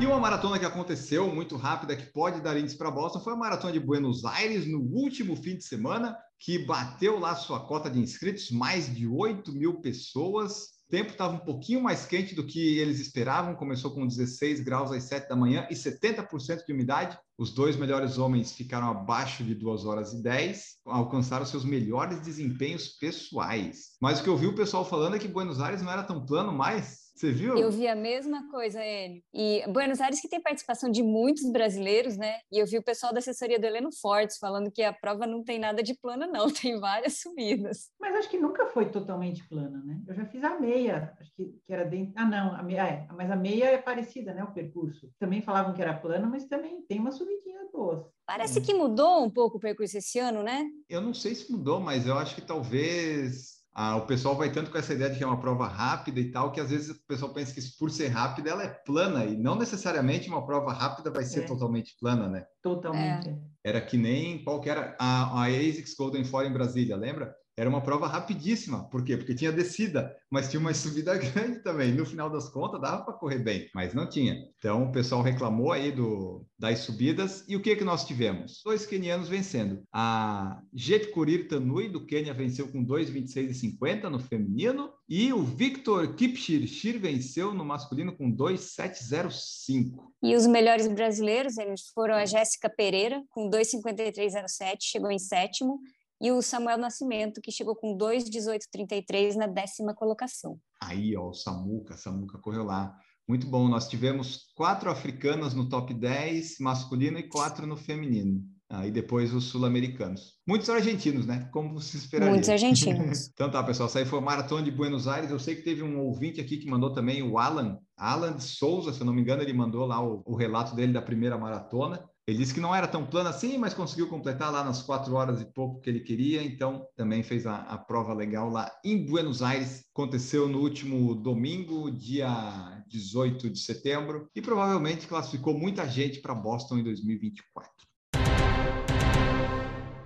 E 0.00 0.06
uma 0.06 0.20
maratona 0.20 0.58
que 0.58 0.66
aconteceu 0.66 1.34
muito 1.34 1.56
rápida, 1.56 1.96
que 1.96 2.12
pode 2.12 2.40
dar 2.40 2.56
índice 2.56 2.76
para 2.76 2.92
Boston, 2.92 3.20
foi 3.20 3.32
a 3.32 3.36
maratona 3.36 3.72
de 3.72 3.80
Buenos 3.80 4.24
Aires 4.24 4.68
no 4.68 4.78
último 4.78 5.34
fim 5.34 5.56
de 5.56 5.64
semana, 5.64 6.16
que 6.38 6.64
bateu 6.64 7.18
lá 7.18 7.34
sua 7.34 7.66
cota 7.66 7.90
de 7.90 7.98
inscritos, 7.98 8.52
mais 8.52 8.94
de 8.94 9.08
8 9.08 9.52
mil 9.52 9.80
pessoas 9.80 10.73
tempo 10.94 11.10
estava 11.10 11.34
um 11.34 11.40
pouquinho 11.40 11.82
mais 11.82 12.06
quente 12.06 12.36
do 12.36 12.46
que 12.46 12.78
eles 12.78 13.00
esperavam, 13.00 13.56
começou 13.56 13.90
com 13.90 14.06
16 14.06 14.60
graus 14.60 14.92
às 14.92 15.02
7 15.02 15.28
da 15.28 15.34
manhã 15.34 15.66
e 15.68 15.74
70% 15.74 16.64
de 16.64 16.72
umidade. 16.72 17.18
Os 17.36 17.50
dois 17.52 17.74
melhores 17.74 18.16
homens 18.16 18.52
ficaram 18.52 18.88
abaixo 18.88 19.42
de 19.42 19.56
2 19.56 19.86
horas 19.86 20.12
e 20.12 20.22
10, 20.22 20.76
alcançaram 20.86 21.44
seus 21.44 21.64
melhores 21.64 22.20
desempenhos 22.20 22.86
pessoais. 22.86 23.96
Mas 24.00 24.20
o 24.20 24.22
que 24.22 24.28
eu 24.28 24.36
vi 24.36 24.46
o 24.46 24.54
pessoal 24.54 24.88
falando 24.88 25.16
é 25.16 25.18
que 25.18 25.26
Buenos 25.26 25.60
Aires 25.60 25.82
não 25.82 25.90
era 25.90 26.04
tão 26.04 26.24
plano 26.24 26.52
mais, 26.52 27.03
você 27.14 27.30
viu? 27.30 27.56
Eu 27.56 27.70
vi 27.70 27.86
a 27.86 27.94
mesma 27.94 28.48
coisa, 28.50 28.82
Hélio. 28.82 29.22
E 29.32 29.62
Buenos 29.68 30.00
Aires 30.00 30.20
que 30.20 30.28
tem 30.28 30.40
participação 30.40 30.90
de 30.90 31.02
muitos 31.02 31.50
brasileiros, 31.50 32.16
né? 32.16 32.38
E 32.50 32.58
eu 32.58 32.66
vi 32.66 32.76
o 32.76 32.82
pessoal 32.82 33.12
da 33.12 33.20
assessoria 33.20 33.58
do 33.58 33.64
Heleno 33.64 33.90
Fortes 34.00 34.36
falando 34.38 34.70
que 34.70 34.82
a 34.82 34.92
prova 34.92 35.26
não 35.26 35.44
tem 35.44 35.58
nada 35.58 35.82
de 35.82 35.94
plana, 35.94 36.26
não, 36.26 36.46
tem 36.52 36.78
várias 36.80 37.20
subidas. 37.20 37.90
Mas 38.00 38.16
acho 38.16 38.28
que 38.28 38.38
nunca 38.38 38.66
foi 38.66 38.90
totalmente 38.90 39.46
plana, 39.48 39.80
né? 39.84 40.02
Eu 40.08 40.14
já 40.14 40.26
fiz 40.26 40.42
a 40.42 40.58
meia, 40.58 41.14
acho 41.20 41.32
que, 41.36 41.44
que 41.64 41.72
era 41.72 41.84
dentro. 41.84 42.12
Ah, 42.16 42.26
não, 42.26 42.54
a 42.56 42.62
meia, 42.62 42.86
é, 42.86 43.06
mas 43.12 43.30
a 43.30 43.36
meia 43.36 43.66
é 43.66 43.78
parecida, 43.78 44.34
né? 44.34 44.42
O 44.42 44.52
percurso. 44.52 45.08
Também 45.18 45.40
falavam 45.40 45.72
que 45.72 45.82
era 45.82 45.94
plana, 45.94 46.26
mas 46.26 46.46
também 46.46 46.82
tem 46.88 46.98
uma 46.98 47.12
subidinha 47.12 47.60
boa. 47.72 48.10
Parece 48.26 48.60
que 48.60 48.72
mudou 48.72 49.24
um 49.24 49.30
pouco 49.30 49.58
o 49.58 49.60
percurso 49.60 49.98
esse 49.98 50.18
ano, 50.18 50.42
né? 50.42 50.64
Eu 50.88 51.00
não 51.00 51.12
sei 51.12 51.34
se 51.34 51.50
mudou, 51.52 51.78
mas 51.78 52.06
eu 52.06 52.18
acho 52.18 52.34
que 52.34 52.40
talvez 52.40 53.53
ah, 53.74 53.96
o 53.96 54.06
pessoal 54.06 54.36
vai 54.36 54.52
tanto 54.52 54.70
com 54.70 54.78
essa 54.78 54.94
ideia 54.94 55.10
de 55.10 55.18
que 55.18 55.24
é 55.24 55.26
uma 55.26 55.40
prova 55.40 55.66
rápida 55.66 56.20
e 56.20 56.30
tal, 56.30 56.52
que 56.52 56.60
às 56.60 56.70
vezes 56.70 56.90
o 56.90 57.06
pessoal 57.08 57.32
pensa 57.32 57.52
que 57.52 57.60
por 57.76 57.90
ser 57.90 58.08
rápida 58.08 58.50
ela 58.50 58.62
é 58.62 58.68
plana, 58.68 59.24
e 59.24 59.36
não 59.36 59.56
necessariamente 59.56 60.28
uma 60.28 60.46
prova 60.46 60.72
rápida 60.72 61.10
vai 61.10 61.24
ser 61.24 61.40
é. 61.40 61.46
totalmente 61.46 61.96
plana, 61.98 62.28
né? 62.28 62.46
Totalmente. 62.62 63.30
É. 63.30 63.38
Era 63.64 63.80
que 63.80 63.96
nem 63.96 64.44
qual 64.44 64.60
que 64.60 64.70
era 64.70 64.96
a, 65.00 65.42
a 65.42 65.46
ASICS 65.46 65.94
Golden 65.96 66.24
Four 66.24 66.44
em 66.44 66.52
Brasília, 66.52 66.96
lembra? 66.96 67.34
Era 67.56 67.70
uma 67.70 67.80
prova 67.80 68.08
rapidíssima. 68.08 68.88
Por 68.88 69.04
quê? 69.04 69.16
Porque 69.16 69.34
tinha 69.34 69.52
descida, 69.52 70.14
mas 70.30 70.48
tinha 70.48 70.58
uma 70.58 70.74
subida 70.74 71.16
grande 71.18 71.62
também. 71.62 71.92
No 71.92 72.04
final 72.04 72.28
das 72.28 72.48
contas, 72.48 72.80
dava 72.80 73.04
para 73.04 73.14
correr 73.14 73.38
bem, 73.38 73.68
mas 73.74 73.94
não 73.94 74.08
tinha. 74.08 74.36
Então, 74.58 74.84
o 74.84 74.92
pessoal 74.92 75.22
reclamou 75.22 75.70
aí 75.70 75.92
do, 75.92 76.44
das 76.58 76.80
subidas. 76.80 77.44
E 77.48 77.54
o 77.54 77.62
que 77.62 77.76
que 77.76 77.84
nós 77.84 78.04
tivemos? 78.04 78.60
Dois 78.64 78.84
quenianos 78.86 79.28
vencendo. 79.28 79.82
A 79.92 80.60
Jepkurir 80.72 81.46
Tanui, 81.46 81.88
do 81.88 82.04
Quênia, 82.04 82.34
venceu 82.34 82.66
com 82.68 82.84
2,26,50 82.84 84.08
no 84.10 84.18
feminino. 84.18 84.90
E 85.08 85.32
o 85.32 85.42
Victor 85.42 86.16
Kipchirchir 86.16 86.98
venceu 86.98 87.54
no 87.54 87.64
masculino 87.64 88.16
com 88.16 88.30
2,705. 88.30 90.12
E 90.22 90.34
os 90.34 90.46
melhores 90.46 90.88
brasileiros 90.88 91.56
eles 91.58 91.82
foram 91.94 92.14
a 92.14 92.24
Jéssica 92.24 92.68
Pereira, 92.68 93.22
com 93.28 93.48
2,53,07, 93.50 94.78
chegou 94.80 95.10
em 95.10 95.18
sétimo 95.18 95.78
e 96.20 96.30
o 96.30 96.40
Samuel 96.40 96.78
Nascimento, 96.78 97.40
que 97.40 97.52
chegou 97.52 97.74
com 97.74 97.96
2,18,33 97.96 99.34
na 99.34 99.46
décima 99.46 99.94
colocação. 99.94 100.58
Aí, 100.82 101.16
ó, 101.16 101.28
o 101.28 101.34
Samuca, 101.34 101.96
Samuca 101.96 102.38
correu 102.38 102.64
lá. 102.64 102.96
Muito 103.26 103.46
bom, 103.46 103.68
nós 103.68 103.88
tivemos 103.88 104.52
quatro 104.54 104.90
africanas 104.90 105.54
no 105.54 105.68
top 105.68 105.94
10 105.94 106.58
masculino 106.60 107.18
e 107.18 107.28
quatro 107.28 107.66
no 107.66 107.76
feminino. 107.76 108.42
Aí 108.68 108.88
ah, 108.88 108.92
depois 108.92 109.32
os 109.32 109.44
sul-americanos. 109.44 110.34
Muitos 110.46 110.68
argentinos, 110.68 111.26
né? 111.26 111.48
Como 111.52 111.78
se 111.80 111.96
esperaria. 111.96 112.32
Muitos 112.32 112.48
argentinos. 112.48 113.28
então 113.32 113.50
tá, 113.50 113.62
pessoal, 113.62 113.88
isso 113.88 113.98
aí 113.98 114.04
foi 114.04 114.18
o 114.18 114.22
Maratona 114.22 114.62
de 114.62 114.70
Buenos 114.70 115.06
Aires. 115.06 115.30
Eu 115.30 115.38
sei 115.38 115.54
que 115.54 115.62
teve 115.62 115.82
um 115.82 116.00
ouvinte 116.00 116.40
aqui 116.40 116.56
que 116.56 116.68
mandou 116.68 116.92
também, 116.92 117.22
o 117.22 117.38
Alan, 117.38 117.78
Alan 117.96 118.38
Souza, 118.38 118.92
se 118.92 119.00
eu 119.00 119.06
não 119.06 119.12
me 119.12 119.20
engano, 119.20 119.42
ele 119.42 119.52
mandou 119.52 119.86
lá 119.86 120.02
o, 120.02 120.22
o 120.26 120.34
relato 120.34 120.74
dele 120.74 120.92
da 120.92 121.02
primeira 121.02 121.38
maratona. 121.38 122.02
Ele 122.26 122.38
disse 122.38 122.54
que 122.54 122.60
não 122.60 122.74
era 122.74 122.88
tão 122.88 123.04
plano 123.04 123.28
assim, 123.28 123.58
mas 123.58 123.74
conseguiu 123.74 124.08
completar 124.08 124.50
lá 124.50 124.64
nas 124.64 124.80
quatro 124.80 125.14
horas 125.14 125.42
e 125.42 125.44
pouco 125.44 125.82
que 125.82 125.90
ele 125.90 126.00
queria, 126.00 126.42
então 126.42 126.86
também 126.96 127.22
fez 127.22 127.46
a, 127.46 127.56
a 127.56 127.76
prova 127.76 128.14
legal 128.14 128.48
lá 128.48 128.72
em 128.82 129.04
Buenos 129.04 129.42
Aires. 129.42 129.84
Aconteceu 129.92 130.48
no 130.48 130.60
último 130.60 131.14
domingo, 131.14 131.90
dia 131.90 132.82
18 132.88 133.50
de 133.50 133.58
setembro, 133.58 134.26
e 134.34 134.40
provavelmente 134.40 135.06
classificou 135.06 135.52
muita 135.52 135.86
gente 135.86 136.20
para 136.20 136.34
Boston 136.34 136.78
em 136.78 136.84
2024. 136.84 137.70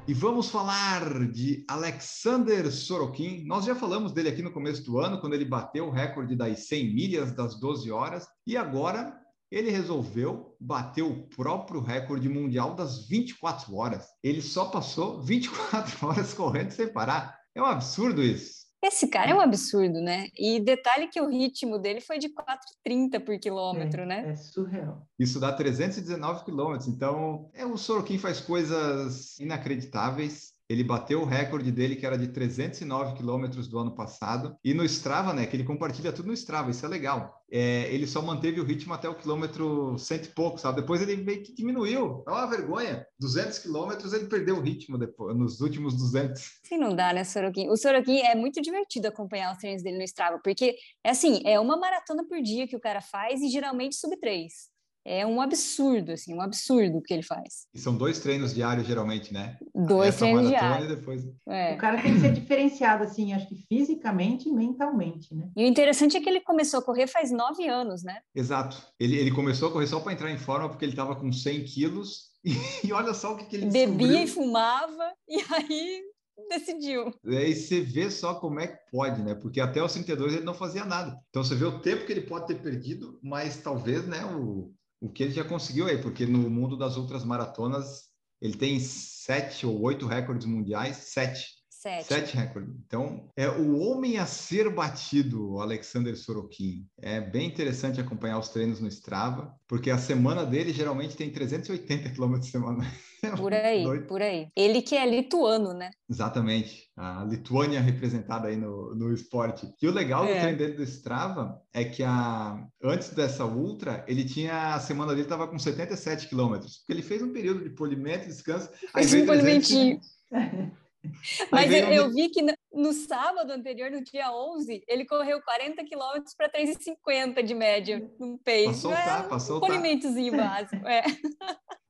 E 0.09 0.13
vamos 0.13 0.51
falar 0.51 1.31
de 1.31 1.65
Alexander 1.69 2.73
Sorokin. 2.73 3.45
Nós 3.45 3.65
já 3.65 3.77
falamos 3.77 4.11
dele 4.11 4.31
aqui 4.31 4.43
no 4.43 4.51
começo 4.51 4.83
do 4.83 4.99
ano, 4.99 5.21
quando 5.21 5.35
ele 5.35 5.45
bateu 5.45 5.87
o 5.87 5.93
recorde 5.93 6.35
das 6.35 6.67
100 6.67 6.95
milhas 6.95 7.33
das 7.33 7.61
12 7.61 7.93
horas, 7.93 8.27
e 8.45 8.57
agora 8.57 9.15
ele 9.51 9.71
resolveu 9.71 10.57
bater 10.61 11.03
o 11.03 11.27
próprio 11.29 11.81
recorde 11.81 12.29
mundial 12.29 12.75
das 12.75 13.09
24 13.09 13.75
horas. 13.75 14.07
Ele 14.23 14.43
só 14.43 14.67
passou 14.67 15.23
24 15.23 15.99
horas 16.07 16.35
correndo 16.35 16.71
sem 16.71 16.93
parar. 16.93 17.39
É 17.55 17.63
um 17.63 17.67
absurdo 17.67 18.23
isso. 18.23 18.69
Esse 18.81 19.09
cara 19.09 19.33
é 19.33 19.35
um 19.35 19.41
absurdo, 19.41 20.01
né? 20.01 20.29
E 20.39 20.61
detalhe 20.61 21.09
que 21.09 21.21
o 21.21 21.29
ritmo 21.29 21.79
dele 21.79 22.01
foi 22.01 22.19
de 22.19 22.29
4,30 22.29 23.25
por 23.25 23.37
quilômetro, 23.41 24.03
é, 24.03 24.07
né? 24.07 24.31
É 24.31 24.37
surreal. 24.37 25.05
Isso 25.19 25.41
dá 25.41 25.53
319 25.53 26.45
quilômetros. 26.45 26.87
Então, 26.87 27.51
é, 27.55 27.67
o 27.67 27.77
Sorokin 27.77 28.19
faz 28.19 28.41
coisas 28.41 29.37
inacreditáveis. 29.41 30.53
Ele 30.69 30.85
bateu 30.85 31.23
o 31.23 31.25
recorde 31.25 31.73
dele, 31.73 31.97
que 31.97 32.05
era 32.05 32.19
de 32.19 32.29
309 32.29 33.15
quilômetros 33.15 33.67
do 33.67 33.79
ano 33.79 33.95
passado. 33.95 34.57
E 34.63 34.75
no 34.75 34.85
Strava, 34.85 35.33
né? 35.33 35.47
Que 35.47 35.57
ele 35.57 35.65
compartilha 35.65 36.13
tudo 36.13 36.27
no 36.27 36.35
Strava, 36.35 36.71
isso 36.71 36.85
é 36.85 36.89
legal. 36.89 37.43
É, 37.51 37.93
ele 37.93 38.07
só 38.07 38.21
manteve 38.21 38.61
o 38.61 38.65
ritmo 38.65 38.93
até 38.93 39.09
o 39.09 39.15
quilômetro 39.15 39.97
cento 39.99 40.27
e 40.27 40.29
pouco, 40.29 40.59
sabe? 40.59 40.83
Depois 40.83 41.01
ele 41.01 41.17
meio 41.17 41.43
que 41.43 41.55
diminuiu. 41.55 42.23
É 42.27 42.31
uma 42.31 42.47
vergonha. 42.47 43.07
200 43.19 43.59
quilômetros 43.61 44.13
ele 44.13 44.27
perdeu 44.27 44.57
o 44.57 44.61
ritmo 44.61 44.99
depois, 44.99 45.35
nos 45.35 45.61
últimos 45.61 45.97
200. 45.97 46.61
Sim, 46.63 46.77
não 46.77 46.95
dá, 46.95 47.13
né, 47.15 47.25
Sorokin? 47.25 47.71
O 47.71 47.77
Sorokin 47.77 48.21
é 48.21 48.35
muito 48.35 48.61
divertido 48.61 49.09
acompanhar 49.09 49.53
os 49.53 49.59
treinos 49.59 49.83
dele 49.83 49.97
no 49.97 50.05
Strava, 50.05 50.39
porque, 50.45 50.77
é 51.03 51.11
assim, 51.11 51.41
é 51.47 51.59
uma 51.59 51.79
maratona 51.79 52.27
por 52.27 52.43
dia 52.43 52.69
que 52.69 52.77
o 52.77 52.81
cara 52.81 53.01
faz 53.01 53.41
e 53.41 53.49
geralmente 53.49 53.97
sub 53.97 54.15
3 54.21 54.78
é 55.09 55.27
um 55.27 55.41
absurdo, 55.41 56.13
assim, 56.13 56.35
um 56.35 56.43
absurdo 56.43 56.99
o 56.99 57.03
que 57.03 57.15
ele 57.15 57.23
faz. 57.23 57.67
E 57.75 57.79
são 57.79 57.97
dois 57.97 58.21
treinos 58.21 58.55
diários, 58.55 58.87
geralmente, 58.87 59.33
né? 59.33 59.57
Dois 59.75 60.11
Essa 60.11 60.19
treinos 60.19 60.49
diários. 60.49 60.89
Depois... 60.89 61.25
É. 61.49 61.75
O 61.75 61.79
cara 61.79 62.03
tem 62.03 62.13
que 62.15 62.21
ser 62.21 62.33
diferenciado, 62.33 63.05
assim, 63.05 63.33
acho 63.33 63.49
que 63.49 63.57
fisicamente 63.69 64.49
e 64.49 64.53
mentalmente, 64.53 65.35
né? 65.35 65.49
E 65.57 65.65
o 65.65 65.67
interessante 65.67 66.17
é 66.17 66.21
que 66.21 66.29
ele 66.29 66.41
começou 66.41 66.81
a 66.81 66.83
correr 66.83 67.07
faz 67.07 67.33
nove 67.33 67.67
anos, 67.67 68.03
né? 68.03 68.19
Exato. 68.35 68.77
Ele, 69.01 69.17
ele 69.17 69.31
começou 69.31 69.69
a 69.69 69.73
correr 69.73 69.87
só 69.87 69.99
para 69.99 70.13
entrar 70.13 70.31
em 70.31 70.39
forma, 70.39 70.69
porque 70.69 70.85
ele 70.85 70.93
estava 70.93 71.17
com 71.17 71.33
100 71.33 71.65
quilos. 71.65 72.29
E, 72.45 72.53
e 72.87 72.93
olha 72.93 73.13
só 73.13 73.35
o 73.35 73.37
que, 73.37 73.47
que 73.47 73.57
ele 73.57 73.67
Bebia 73.67 73.89
descobriu. 73.89 74.23
e 74.23 74.27
fumava, 74.29 75.13
e 75.29 75.43
aí 75.53 76.03
decidiu. 76.49 77.13
E 77.25 77.37
aí 77.37 77.55
você 77.55 77.81
vê 77.81 78.09
só 78.11 78.35
como 78.35 78.61
é 78.61 78.69
que 78.69 78.79
pode, 78.93 79.21
né? 79.23 79.35
Porque 79.35 79.61
até 79.61 79.83
os 79.83 79.93
32 79.93 80.35
ele 80.35 80.45
não 80.45 80.55
fazia 80.55 80.85
nada. 80.85 81.19
Então 81.29 81.43
você 81.43 81.57
vê 81.57 81.65
o 81.65 81.81
tempo 81.81 82.07
que 82.07 82.13
ele 82.13 82.23
pode 82.23 82.47
ter 82.47 82.63
perdido, 82.63 83.19
mas 83.23 83.57
talvez, 83.61 84.07
né, 84.07 84.25
o, 84.25 84.73
o 85.01 85.11
que 85.11 85.23
ele 85.23 85.33
já 85.33 85.45
conseguiu 85.45 85.87
aí, 85.87 86.01
porque 86.01 86.27
no 86.27 86.51
mundo 86.51 86.77
das 86.77 86.97
outras 86.97 87.25
maratonas 87.25 88.09
ele 88.41 88.57
tem 88.57 88.79
sete 88.81 89.67
ou 89.67 89.81
oito 89.83 90.07
recordes 90.07 90.47
mundiais, 90.47 90.97
sete. 90.97 91.58
Sete. 91.79 92.09
Sete 92.09 92.37
recordes. 92.37 92.75
Então, 92.85 93.31
é 93.37 93.49
o 93.49 93.79
homem 93.79 94.19
a 94.19 94.27
ser 94.27 94.69
batido, 94.69 95.53
o 95.53 95.61
Alexander 95.61 96.17
Sorokin. 96.17 96.85
É 97.01 97.21
bem 97.21 97.47
interessante 97.47 98.01
acompanhar 98.01 98.37
os 98.37 98.49
treinos 98.49 98.81
no 98.81 98.89
Strava, 98.89 99.55
porque 99.69 99.89
a 99.89 99.97
semana 99.97 100.45
dele 100.45 100.73
geralmente 100.73 101.17
tem 101.17 101.31
380 101.31 102.11
quilômetros 102.11 102.51
semana. 102.51 102.85
É 103.21 103.35
por 103.35 103.53
aí, 103.53 103.83
doido. 103.83 104.07
por 104.07 104.23
aí. 104.23 104.47
Ele 104.55 104.81
que 104.81 104.95
é 104.95 105.05
lituano, 105.05 105.75
né? 105.75 105.91
Exatamente. 106.09 106.89
A 106.97 107.25
Lituânia 107.25 107.81
representada 107.81 108.47
aí 108.47 108.55
no, 108.55 108.95
no 108.95 109.13
esporte. 109.13 109.69
E 109.83 109.89
o 109.89 109.93
legal 109.93 110.25
é. 110.25 110.35
do 110.35 110.41
treino 110.41 110.59
dele 110.59 110.75
do 110.75 110.85
Strava 110.85 111.61
é 111.73 111.85
que 111.85 112.05
a, 112.05 112.65
antes 112.81 113.09
dessa 113.11 113.45
ultra, 113.45 114.05
ele 114.07 114.25
tinha, 114.25 114.77
a 114.77 114.79
semana 114.79 115.11
dele 115.11 115.23
estava 115.23 115.49
com 115.49 115.59
77 115.59 116.29
quilômetros, 116.29 116.77
porque 116.77 116.93
ele 116.93 117.03
fez 117.03 117.21
um 117.21 117.33
período 117.33 117.65
de 117.65 117.71
polimento, 117.71 118.29
descanso. 118.29 118.71
Fez 118.95 119.13
um 119.13 119.27
polimentinho. 119.27 120.01
Mas 121.51 121.73
eu, 121.73 121.89
eu, 121.89 122.11
vi 122.11 122.29
que 122.29 122.43
no, 122.43 122.53
no, 122.73 122.93
sábado 122.93 123.51
anterior, 123.53 123.91
no 123.91 124.03
dia 124.03 124.33
11, 124.33 124.83
ele 124.87 125.05
correu 125.05 125.41
40 125.43 125.85
quilômetros 125.85 126.35
para 126.35 126.51
3,50 126.51 127.43
de 127.43 127.55
média 127.55 128.11
no 128.19 128.39
pace. 128.39 128.81
Soltar, 128.81 129.25
é, 129.25 129.29
para 129.29 129.39
soltar. 129.39 129.71
Um 129.71 129.73
polimentozinho 129.73 130.35
básico, 130.37 130.87
é. 130.87 131.03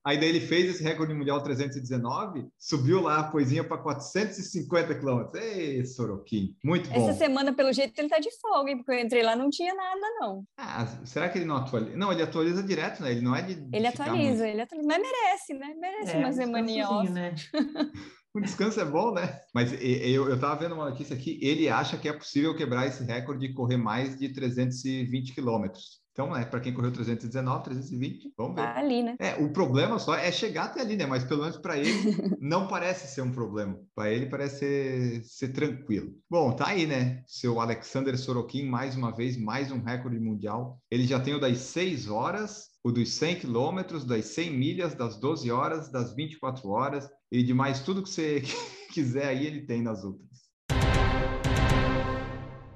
Aí 0.09 0.19
daí 0.19 0.31
ele 0.31 0.41
fez 0.41 0.71
esse 0.71 0.83
recorde 0.83 1.13
mundial 1.13 1.43
319, 1.43 2.47
subiu 2.59 3.03
lá 3.03 3.19
a 3.19 3.25
poesia 3.25 3.63
para 3.63 3.77
450 3.77 4.95
quilômetros. 4.95 5.43
Ei, 5.43 5.85
Sorokin, 5.85 6.57
muito 6.65 6.89
bom. 6.89 6.97
Essa 6.97 7.19
semana, 7.19 7.53
pelo 7.53 7.71
jeito, 7.75 7.99
ele 7.99 8.09
tá 8.09 8.19
de 8.19 8.31
folga, 8.41 8.75
porque 8.77 8.93
eu 8.93 9.01
entrei 9.01 9.23
lá 9.23 9.37
não 9.37 9.51
tinha 9.51 9.75
nada, 9.75 10.01
não. 10.19 10.45
Ah, 10.57 10.87
será 11.05 11.29
que 11.29 11.37
ele 11.37 11.45
não 11.45 11.57
atualiza? 11.57 11.97
Não, 11.97 12.11
ele 12.11 12.23
atualiza 12.23 12.63
direto, 12.63 13.03
né? 13.03 13.11
Ele 13.11 13.21
não 13.21 13.37
é 13.37 13.43
de. 13.43 13.53
Ele 13.71 13.87
atualiza, 13.87 14.45
muito... 14.45 14.45
ele 14.45 14.63
atualiza. 14.63 14.89
Mas 14.89 15.03
merece, 15.03 15.55
né? 15.55 15.75
Merece 15.79 16.13
é, 16.13 16.19
uma 16.19 16.33
semaninha 16.33 16.89
off. 16.89 17.11
Né? 17.11 17.35
o 18.39 18.43
descanso 18.43 18.81
é 18.81 18.85
bom, 18.85 19.13
né? 19.13 19.41
Mas 19.55 19.73
eu, 19.73 20.29
eu 20.29 20.39
tava 20.39 20.61
vendo 20.61 20.75
uma 20.75 20.89
notícia 20.91 21.15
aqui, 21.15 21.39
ele 21.43 21.69
acha 21.69 21.99
que 21.99 22.09
é 22.09 22.13
possível 22.13 22.57
quebrar 22.57 22.87
esse 22.87 23.05
recorde 23.05 23.47
e 23.47 23.53
correr 23.53 23.77
mais 23.77 24.19
de 24.19 24.29
320 24.29 25.35
quilômetros. 25.35 26.08
Então, 26.19 26.33
né, 26.33 26.45
para 26.45 26.59
quem 26.59 26.75
correu 26.75 26.91
319, 26.91 27.63
320, 27.63 28.33
vamos 28.37 28.57
ver. 28.57 28.63
Tá 28.63 28.77
ali, 28.77 29.05
né? 29.05 29.15
É, 29.21 29.37
o 29.37 29.53
problema 29.53 30.01
só 30.01 30.17
é 30.17 30.33
chegar 30.33 30.65
até 30.65 30.81
ali, 30.81 30.97
né? 30.97 31.07
Mas 31.07 31.23
pelo 31.23 31.43
menos 31.43 31.57
para 31.59 31.79
ele 31.79 31.93
não 32.43 32.67
parece 32.67 33.07
ser 33.15 33.23
um 33.23 33.31
problema. 33.31 33.79
Para 33.95 34.11
ele 34.11 34.27
parece 34.27 34.59
ser, 34.59 35.23
ser, 35.23 35.53
tranquilo. 35.53 36.13
Bom, 36.29 36.51
tá 36.51 36.71
aí, 36.71 36.89
né? 36.89 37.23
Seu 37.25 37.61
Alexander 37.61 38.19
Sorokin, 38.19 38.67
mais 38.67 38.97
uma 38.97 39.15
vez, 39.15 39.37
mais 39.37 39.71
um 39.71 39.81
recorde 39.81 40.19
mundial. 40.19 40.81
Ele 40.91 41.07
já 41.07 41.21
tem 41.21 41.35
o 41.35 41.41
das 41.41 41.59
6 41.59 42.09
horas, 42.09 42.65
o 42.83 42.91
dos 42.91 43.13
100 43.13 43.37
quilômetros, 43.37 44.05
das 44.05 44.25
100 44.25 44.51
milhas, 44.51 44.95
das 44.97 45.21
12 45.21 45.53
horas, 45.53 45.89
das 45.89 46.17
24 46.17 46.69
horas 46.69 47.09
e 47.31 47.45
de 47.45 47.55
mais 47.55 47.79
tudo 47.79 48.03
que 48.03 48.11
você 48.11 48.43
quiser 48.93 49.29
aí, 49.29 49.47
ele 49.47 49.67
tem 49.67 49.83
nas 49.83 50.03
outras. 50.03 50.48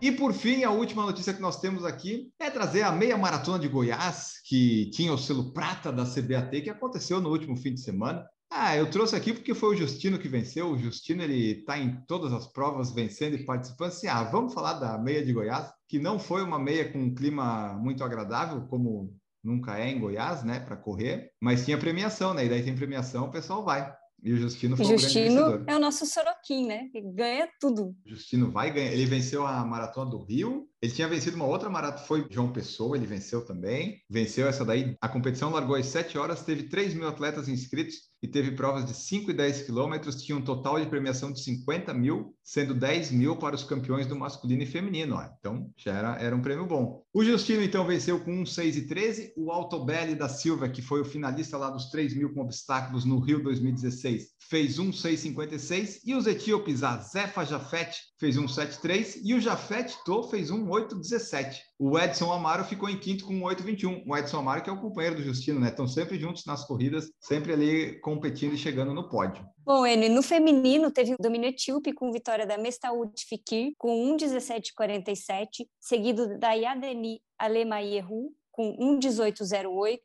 E 0.02 0.10
por 0.10 0.32
fim, 0.32 0.64
a 0.64 0.70
última 0.72 1.04
notícia 1.04 1.32
que 1.32 1.40
nós 1.40 1.60
temos 1.60 1.84
aqui 1.84 2.32
é 2.36 2.50
trazer 2.50 2.82
a 2.82 2.90
meia 2.90 3.16
maratona 3.16 3.56
de 3.56 3.68
Goiás, 3.68 4.32
que 4.44 4.90
tinha 4.90 5.12
o 5.12 5.16
selo 5.16 5.52
prata 5.52 5.92
da 5.92 6.04
CBAT, 6.04 6.60
que 6.60 6.68
aconteceu 6.68 7.20
no 7.20 7.30
último 7.30 7.56
fim 7.56 7.72
de 7.72 7.82
semana. 7.82 8.26
Ah, 8.50 8.76
eu 8.76 8.90
trouxe 8.90 9.14
aqui 9.14 9.32
porque 9.32 9.54
foi 9.54 9.76
o 9.76 9.78
Justino 9.78 10.18
que 10.18 10.26
venceu. 10.26 10.72
O 10.72 10.76
Justino 10.76 11.22
ele 11.22 11.60
está 11.60 11.78
em 11.78 12.04
todas 12.08 12.32
as 12.32 12.48
provas 12.52 12.92
vencendo 12.92 13.36
e 13.36 13.44
participando. 13.44 13.90
Assim, 13.90 14.08
ah, 14.08 14.24
vamos 14.24 14.52
falar 14.52 14.72
da 14.72 14.98
meia 14.98 15.24
de 15.24 15.32
Goiás, 15.32 15.70
que 15.88 16.00
não 16.00 16.18
foi 16.18 16.42
uma 16.42 16.58
meia 16.58 16.90
com 16.90 16.98
um 16.98 17.14
clima 17.14 17.72
muito 17.74 18.02
agradável, 18.02 18.66
como 18.66 19.14
nunca 19.42 19.78
é 19.78 19.88
em 19.88 20.00
Goiás, 20.00 20.42
né, 20.42 20.58
para 20.58 20.76
correr, 20.76 21.30
mas 21.40 21.64
tinha 21.64 21.78
premiação, 21.78 22.34
né? 22.34 22.44
E 22.44 22.48
daí 22.48 22.64
tem 22.64 22.74
premiação, 22.74 23.26
o 23.26 23.30
pessoal 23.30 23.64
vai. 23.64 23.94
E 24.22 24.32
o 24.32 24.36
Justino 24.36 24.76
foi 24.76 24.86
Justino 24.86 25.64
o 25.64 25.64
é 25.66 25.74
o 25.74 25.80
nosso 25.80 26.06
Soroquim, 26.06 26.66
né? 26.66 26.88
Que 26.92 27.00
ganha 27.00 27.48
tudo. 27.60 27.94
O 28.06 28.08
Justino 28.08 28.52
vai 28.52 28.72
ganhar. 28.72 28.92
Ele 28.92 29.04
venceu 29.04 29.44
a 29.44 29.64
maratona 29.64 30.10
do 30.10 30.22
Rio. 30.22 30.68
Ele 30.82 30.92
tinha 30.92 31.06
vencido 31.06 31.36
uma 31.36 31.46
outra 31.46 31.70
maratona, 31.70 32.04
foi 32.04 32.26
João 32.28 32.52
Pessoa, 32.52 32.96
ele 32.96 33.06
venceu 33.06 33.46
também. 33.46 34.02
Venceu 34.10 34.48
essa 34.48 34.64
daí. 34.64 34.96
A 35.00 35.08
competição 35.08 35.50
largou 35.50 35.76
às 35.76 35.86
7 35.86 36.18
horas, 36.18 36.42
teve 36.42 36.64
3 36.64 36.94
mil 36.94 37.06
atletas 37.06 37.48
inscritos 37.48 38.12
e 38.22 38.28
teve 38.28 38.52
provas 38.52 38.84
de 38.84 38.94
5 38.94 39.32
e 39.32 39.34
10 39.34 39.62
quilômetros, 39.62 40.22
tinha 40.22 40.38
um 40.38 40.42
total 40.42 40.78
de 40.78 40.86
premiação 40.86 41.32
de 41.32 41.42
50 41.42 41.92
mil, 41.92 42.36
sendo 42.44 42.72
10 42.72 43.10
mil 43.10 43.36
para 43.36 43.56
os 43.56 43.64
campeões 43.64 44.06
do 44.06 44.14
masculino 44.14 44.62
e 44.62 44.66
feminino. 44.66 45.16
Ó. 45.16 45.28
Então, 45.38 45.68
já 45.76 45.92
era, 45.92 46.16
era 46.20 46.36
um 46.36 46.40
prêmio 46.40 46.64
bom. 46.64 47.02
O 47.12 47.24
Justino, 47.24 47.62
então, 47.62 47.84
venceu 47.84 48.20
com 48.20 48.32
1, 48.32 48.46
6 48.46 48.76
e 48.76 48.86
13. 48.86 49.32
O 49.36 49.50
Altobelli 49.50 50.14
da 50.14 50.28
Silva, 50.28 50.68
que 50.68 50.80
foi 50.80 51.00
o 51.00 51.04
finalista 51.04 51.58
lá 51.58 51.68
dos 51.68 51.90
3 51.90 52.14
mil 52.14 52.32
com 52.32 52.42
obstáculos 52.42 53.04
no 53.04 53.18
Rio 53.18 53.42
2016, 53.42 54.28
fez 54.48 54.78
1, 54.78 54.92
6, 54.92 55.20
56. 55.20 56.00
E 56.04 56.14
os 56.14 56.26
etíopes, 56.26 56.84
a 56.84 56.98
Zefa 56.98 57.44
Jafet, 57.44 57.96
fez 58.20 58.36
1, 58.36 58.46
7, 58.46 58.80
3. 58.80 59.20
E 59.24 59.34
o 59.34 59.40
Jafet 59.40 59.96
To 60.04 60.22
fez 60.28 60.50
1, 60.50 60.64
8, 60.72 60.94
17. 60.96 61.62
O 61.78 61.98
Edson 61.98 62.32
Amaro 62.32 62.64
ficou 62.64 62.88
em 62.88 62.98
quinto 62.98 63.26
com 63.26 63.34
1, 63.34 63.42
8, 63.42 63.62
21. 63.62 64.04
O 64.06 64.16
Edson 64.16 64.38
Amaro, 64.38 64.62
que 64.62 64.70
é 64.70 64.72
o 64.72 64.80
companheiro 64.80 65.16
do 65.16 65.22
Justino, 65.22 65.60
né? 65.60 65.68
Estão 65.68 65.86
sempre 65.86 66.18
juntos 66.18 66.46
nas 66.46 66.64
corridas, 66.66 67.10
sempre 67.20 67.52
ali 67.52 68.00
com 68.00 68.12
competindo 68.12 68.54
e 68.54 68.58
chegando 68.58 68.94
no 68.94 69.08
pódio. 69.08 69.44
Bom, 69.64 69.86
Enio, 69.86 70.10
no 70.10 70.22
feminino 70.22 70.92
teve 70.92 71.14
o 71.14 71.16
domínio 71.18 71.48
etíope 71.48 71.92
com 71.92 72.12
vitória 72.12 72.46
da 72.46 72.56
Mestaoud 72.56 73.12
Fikir 73.28 73.72
com 73.76 74.16
1,17,47, 74.16 75.66
seguido 75.80 76.38
da 76.38 76.52
Yadeni 76.52 77.20
Alemayehu 77.38 78.32
com 78.50 78.76
1,18,08 78.76 79.98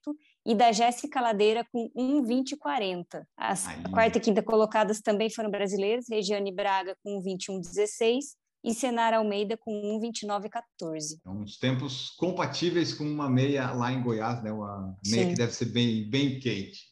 e 0.46 0.56
da 0.56 0.72
Jéssica 0.72 1.22
Ladeira 1.22 1.66
com 1.72 1.90
1,20,40. 1.96 3.24
As 3.38 3.68
Aí. 3.68 3.84
quarta 3.92 4.18
e 4.18 4.22
quinta 4.22 4.42
colocadas 4.42 5.02
também 5.02 5.30
foram 5.30 5.52
brasileiras, 5.52 6.06
Regiane 6.10 6.52
Braga 6.52 6.96
com 7.04 7.22
1,21,16 7.22 8.38
e 8.68 8.74
Senara 8.74 9.18
Almeida 9.18 9.56
com 9.56 9.72
1,29,14. 9.98 11.20
Então, 11.22 11.40
uns 11.40 11.58
tempos 11.58 12.10
compatíveis 12.18 12.94
com 12.94 13.06
uma 13.06 13.30
meia 13.30 13.72
lá 13.72 13.94
em 13.94 14.04
Goiás, 14.04 14.44
né? 14.44 14.52
Uma 14.52 14.94
meia 15.06 15.24
Sim. 15.24 15.30
que 15.30 15.36
deve 15.38 15.54
ser 15.54 15.66
bem, 15.68 16.10
bem 16.10 16.38
quente. 16.38 16.92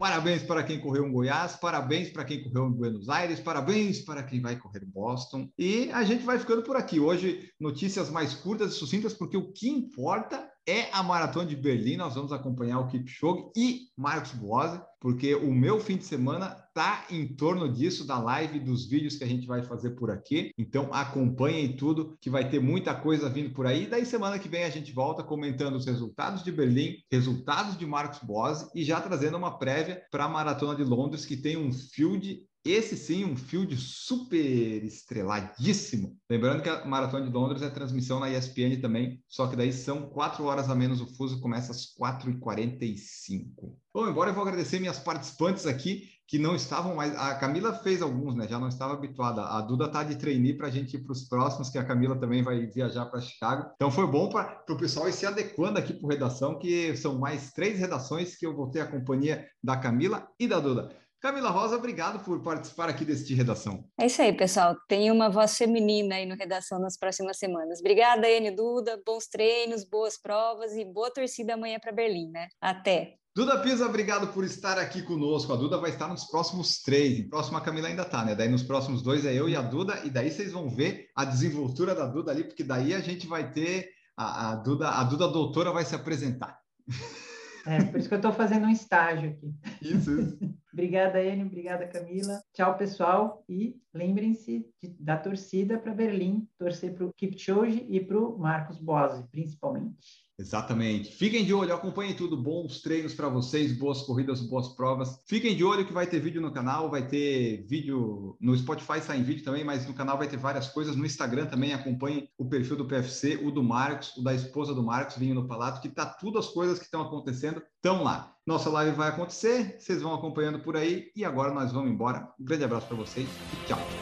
Parabéns 0.00 0.42
para 0.42 0.64
quem 0.64 0.80
correu 0.80 1.06
em 1.06 1.12
Goiás, 1.12 1.54
parabéns 1.54 2.10
para 2.10 2.24
quem 2.24 2.42
correu 2.42 2.66
em 2.66 2.72
Buenos 2.72 3.08
Aires, 3.08 3.38
parabéns 3.38 4.00
para 4.00 4.24
quem 4.24 4.42
vai 4.42 4.56
correr 4.56 4.82
em 4.82 4.90
Boston. 4.90 5.48
E 5.56 5.92
a 5.92 6.02
gente 6.02 6.24
vai 6.24 6.40
ficando 6.40 6.64
por 6.64 6.76
aqui. 6.76 6.98
Hoje, 6.98 7.48
notícias 7.60 8.10
mais 8.10 8.34
curtas 8.34 8.72
e 8.72 8.76
sucintas, 8.76 9.14
porque 9.14 9.36
o 9.36 9.52
que 9.52 9.68
importa 9.68 10.51
é 10.66 10.88
a 10.92 11.02
Maratona 11.02 11.46
de 11.46 11.56
Berlim. 11.56 11.96
Nós 11.96 12.14
vamos 12.14 12.32
acompanhar 12.32 12.78
o 12.80 12.86
Kipchoge 12.86 13.50
e 13.56 13.88
Marcos 13.96 14.32
Boas, 14.32 14.80
porque 15.00 15.34
o 15.34 15.52
meu 15.52 15.80
fim 15.80 15.96
de 15.96 16.04
semana 16.04 16.50
tá 16.74 17.06
em 17.10 17.26
torno 17.26 17.70
disso, 17.70 18.06
da 18.06 18.18
live, 18.18 18.60
dos 18.60 18.86
vídeos 18.86 19.16
que 19.16 19.24
a 19.24 19.26
gente 19.26 19.46
vai 19.46 19.62
fazer 19.62 19.90
por 19.90 20.10
aqui. 20.10 20.52
Então 20.56 20.88
acompanhem 20.92 21.76
tudo, 21.76 22.16
que 22.20 22.30
vai 22.30 22.48
ter 22.48 22.60
muita 22.60 22.94
coisa 22.94 23.28
vindo 23.28 23.50
por 23.50 23.66
aí. 23.66 23.86
Daí 23.86 24.06
semana 24.06 24.38
que 24.38 24.48
vem 24.48 24.64
a 24.64 24.70
gente 24.70 24.92
volta 24.92 25.22
comentando 25.22 25.74
os 25.74 25.86
resultados 25.86 26.42
de 26.42 26.52
Berlim, 26.52 26.96
resultados 27.10 27.76
de 27.76 27.84
Marcos 27.84 28.20
Boas 28.20 28.70
e 28.74 28.84
já 28.84 29.00
trazendo 29.00 29.36
uma 29.36 29.58
prévia 29.58 30.02
para 30.10 30.24
a 30.24 30.28
Maratona 30.28 30.76
de 30.76 30.84
Londres, 30.84 31.26
que 31.26 31.36
tem 31.36 31.56
um 31.56 31.72
field 31.72 32.40
esse 32.64 32.96
sim, 32.96 33.24
um 33.24 33.36
field 33.36 33.76
super 33.76 34.84
estreladíssimo. 34.84 36.16
Lembrando 36.30 36.62
que 36.62 36.68
a 36.68 36.84
Maratona 36.84 37.26
de 37.26 37.32
Londres 37.32 37.62
é 37.62 37.70
transmissão 37.70 38.20
na 38.20 38.30
ESPN 38.30 38.80
também, 38.80 39.22
só 39.28 39.46
que 39.48 39.56
daí 39.56 39.72
são 39.72 40.08
quatro 40.08 40.44
horas 40.44 40.70
a 40.70 40.74
menos 40.74 41.00
o 41.00 41.06
fuso, 41.16 41.40
começa 41.40 41.72
às 41.72 41.92
4h45. 41.94 43.76
Bom, 43.92 44.08
embora 44.08 44.30
eu 44.30 44.34
vou 44.34 44.44
agradecer 44.44 44.78
minhas 44.78 44.98
participantes 44.98 45.66
aqui, 45.66 46.08
que 46.32 46.38
não 46.38 46.54
estavam 46.54 46.94
mais. 46.94 47.14
A 47.14 47.34
Camila 47.34 47.74
fez 47.74 48.00
alguns, 48.00 48.34
né? 48.34 48.48
Já 48.48 48.58
não 48.58 48.68
estava 48.68 48.94
habituada. 48.94 49.42
A 49.42 49.60
Duda 49.60 49.86
tá 49.86 50.02
de 50.02 50.16
trainee 50.16 50.56
para 50.56 50.68
a 50.68 50.70
gente 50.70 50.96
ir 50.96 51.02
para 51.02 51.12
os 51.12 51.28
próximos, 51.28 51.68
que 51.68 51.76
a 51.76 51.84
Camila 51.84 52.18
também 52.18 52.42
vai 52.42 52.64
viajar 52.66 53.04
para 53.04 53.20
Chicago. 53.20 53.70
Então 53.74 53.90
foi 53.90 54.06
bom 54.06 54.30
para 54.30 54.64
o 54.70 54.76
pessoal 54.78 55.08
ir 55.08 55.12
se 55.12 55.26
adequando 55.26 55.78
aqui 55.78 55.92
para 55.92 56.08
redação, 56.08 56.58
que 56.58 56.96
são 56.96 57.18
mais 57.18 57.52
três 57.52 57.78
redações 57.78 58.34
que 58.34 58.46
eu 58.46 58.56
vou 58.56 58.70
ter 58.70 58.80
a 58.80 58.86
companhia 58.86 59.46
da 59.62 59.76
Camila 59.76 60.26
e 60.38 60.48
da 60.48 60.58
Duda. 60.58 60.96
Camila 61.22 61.50
Rosa, 61.50 61.76
obrigado 61.76 62.24
por 62.24 62.42
participar 62.42 62.88
aqui 62.88 63.04
deste 63.04 63.32
Redação. 63.32 63.84
É 63.96 64.06
isso 64.06 64.20
aí, 64.20 64.36
pessoal. 64.36 64.76
Tem 64.88 65.08
uma 65.08 65.30
voz 65.30 65.56
feminina 65.56 66.16
aí 66.16 66.26
no 66.26 66.34
Redação 66.34 66.80
nas 66.80 66.98
próximas 66.98 67.38
semanas. 67.38 67.78
Obrigada, 67.78 68.28
Ene 68.28 68.50
Duda. 68.50 69.00
Bons 69.06 69.28
treinos, 69.28 69.84
boas 69.84 70.20
provas 70.20 70.72
e 70.72 70.84
boa 70.84 71.12
torcida 71.12 71.54
amanhã 71.54 71.78
para 71.78 71.92
Berlim, 71.92 72.28
né? 72.32 72.48
Até! 72.60 73.18
Duda 73.36 73.60
Pisa, 73.60 73.86
obrigado 73.86 74.32
por 74.32 74.42
estar 74.42 74.76
aqui 74.80 75.00
conosco. 75.00 75.52
A 75.52 75.56
Duda 75.56 75.78
vai 75.78 75.90
estar 75.90 76.08
nos 76.08 76.24
próximos 76.24 76.82
três. 76.82 77.20
Em 77.20 77.28
próximo 77.28 77.56
a 77.56 77.60
Camila 77.60 77.86
ainda 77.86 78.04
tá, 78.04 78.24
né? 78.24 78.34
Daí 78.34 78.48
nos 78.48 78.64
próximos 78.64 79.00
dois 79.00 79.24
é 79.24 79.32
eu 79.32 79.48
e 79.48 79.54
a 79.54 79.62
Duda, 79.62 80.02
e 80.04 80.10
daí 80.10 80.28
vocês 80.28 80.50
vão 80.50 80.68
ver 80.68 81.06
a 81.14 81.24
desenvoltura 81.24 81.94
da 81.94 82.04
Duda 82.04 82.32
ali, 82.32 82.42
porque 82.42 82.64
daí 82.64 82.92
a 82.92 83.00
gente 83.00 83.28
vai 83.28 83.48
ter 83.48 83.90
a, 84.16 84.50
a 84.50 84.54
Duda, 84.56 84.90
a 84.90 85.04
Duda 85.04 85.28
doutora 85.28 85.70
vai 85.70 85.84
se 85.84 85.94
apresentar. 85.94 86.58
É, 87.66 87.84
por 87.84 87.98
isso 87.98 88.08
que 88.08 88.14
eu 88.14 88.18
estou 88.18 88.32
fazendo 88.32 88.66
um 88.66 88.70
estágio 88.70 89.30
aqui. 89.30 89.54
Isso, 89.80 90.20
isso. 90.20 90.38
obrigada, 90.72 91.22
Enio. 91.22 91.46
Obrigada, 91.46 91.86
Camila. 91.86 92.42
Tchau, 92.52 92.76
pessoal. 92.76 93.44
E 93.48 93.76
lembrem-se 93.94 94.66
da 94.98 95.16
torcida 95.16 95.78
para 95.78 95.94
Berlim, 95.94 96.48
torcer 96.58 96.94
para 96.94 97.06
o 97.06 97.12
Kipchoge 97.12 97.86
e 97.88 98.00
para 98.00 98.18
o 98.18 98.38
Marcos 98.38 98.78
Bose, 98.78 99.24
principalmente. 99.30 100.21
Exatamente. 100.38 101.12
Fiquem 101.12 101.44
de 101.44 101.52
olho, 101.52 101.74
acompanhem 101.74 102.14
tudo. 102.14 102.36
Bons 102.36 102.80
treinos 102.80 103.14
para 103.14 103.28
vocês, 103.28 103.72
boas 103.76 104.02
corridas, 104.02 104.40
boas 104.40 104.68
provas. 104.68 105.20
Fiquem 105.26 105.54
de 105.54 105.62
olho 105.62 105.86
que 105.86 105.92
vai 105.92 106.06
ter 106.06 106.20
vídeo 106.20 106.40
no 106.40 106.52
canal, 106.52 106.90
vai 106.90 107.06
ter 107.06 107.64
vídeo 107.68 108.36
no 108.40 108.56
Spotify, 108.56 109.00
sai 109.00 109.18
em 109.18 109.22
vídeo 109.22 109.44
também, 109.44 109.62
mas 109.62 109.86
no 109.86 109.94
canal 109.94 110.18
vai 110.18 110.26
ter 110.26 110.36
várias 110.36 110.68
coisas. 110.68 110.96
No 110.96 111.06
Instagram 111.06 111.46
também 111.46 111.74
acompanhem 111.74 112.28
o 112.36 112.48
perfil 112.48 112.76
do 112.76 112.86
PFC, 112.86 113.36
o 113.42 113.50
do 113.50 113.62
Marcos, 113.62 114.16
o 114.16 114.22
da 114.22 114.34
esposa 114.34 114.74
do 114.74 114.82
Marcos, 114.82 115.16
Vinho 115.16 115.34
no 115.34 115.46
Palato, 115.46 115.80
que 115.80 115.88
tá 115.88 116.06
tudo 116.06 116.38
as 116.38 116.48
coisas 116.48 116.78
que 116.78 116.86
estão 116.86 117.02
acontecendo, 117.02 117.62
estão 117.76 118.02
lá. 118.02 118.34
Nossa 118.44 118.68
live 118.70 118.96
vai 118.96 119.08
acontecer, 119.08 119.76
vocês 119.78 120.02
vão 120.02 120.14
acompanhando 120.14 120.58
por 120.58 120.76
aí 120.76 121.12
e 121.14 121.24
agora 121.24 121.54
nós 121.54 121.70
vamos 121.70 121.92
embora. 121.92 122.28
Um 122.40 122.44
grande 122.44 122.64
abraço 122.64 122.88
para 122.88 122.96
vocês 122.96 123.28
e 123.28 123.66
tchau. 123.66 124.01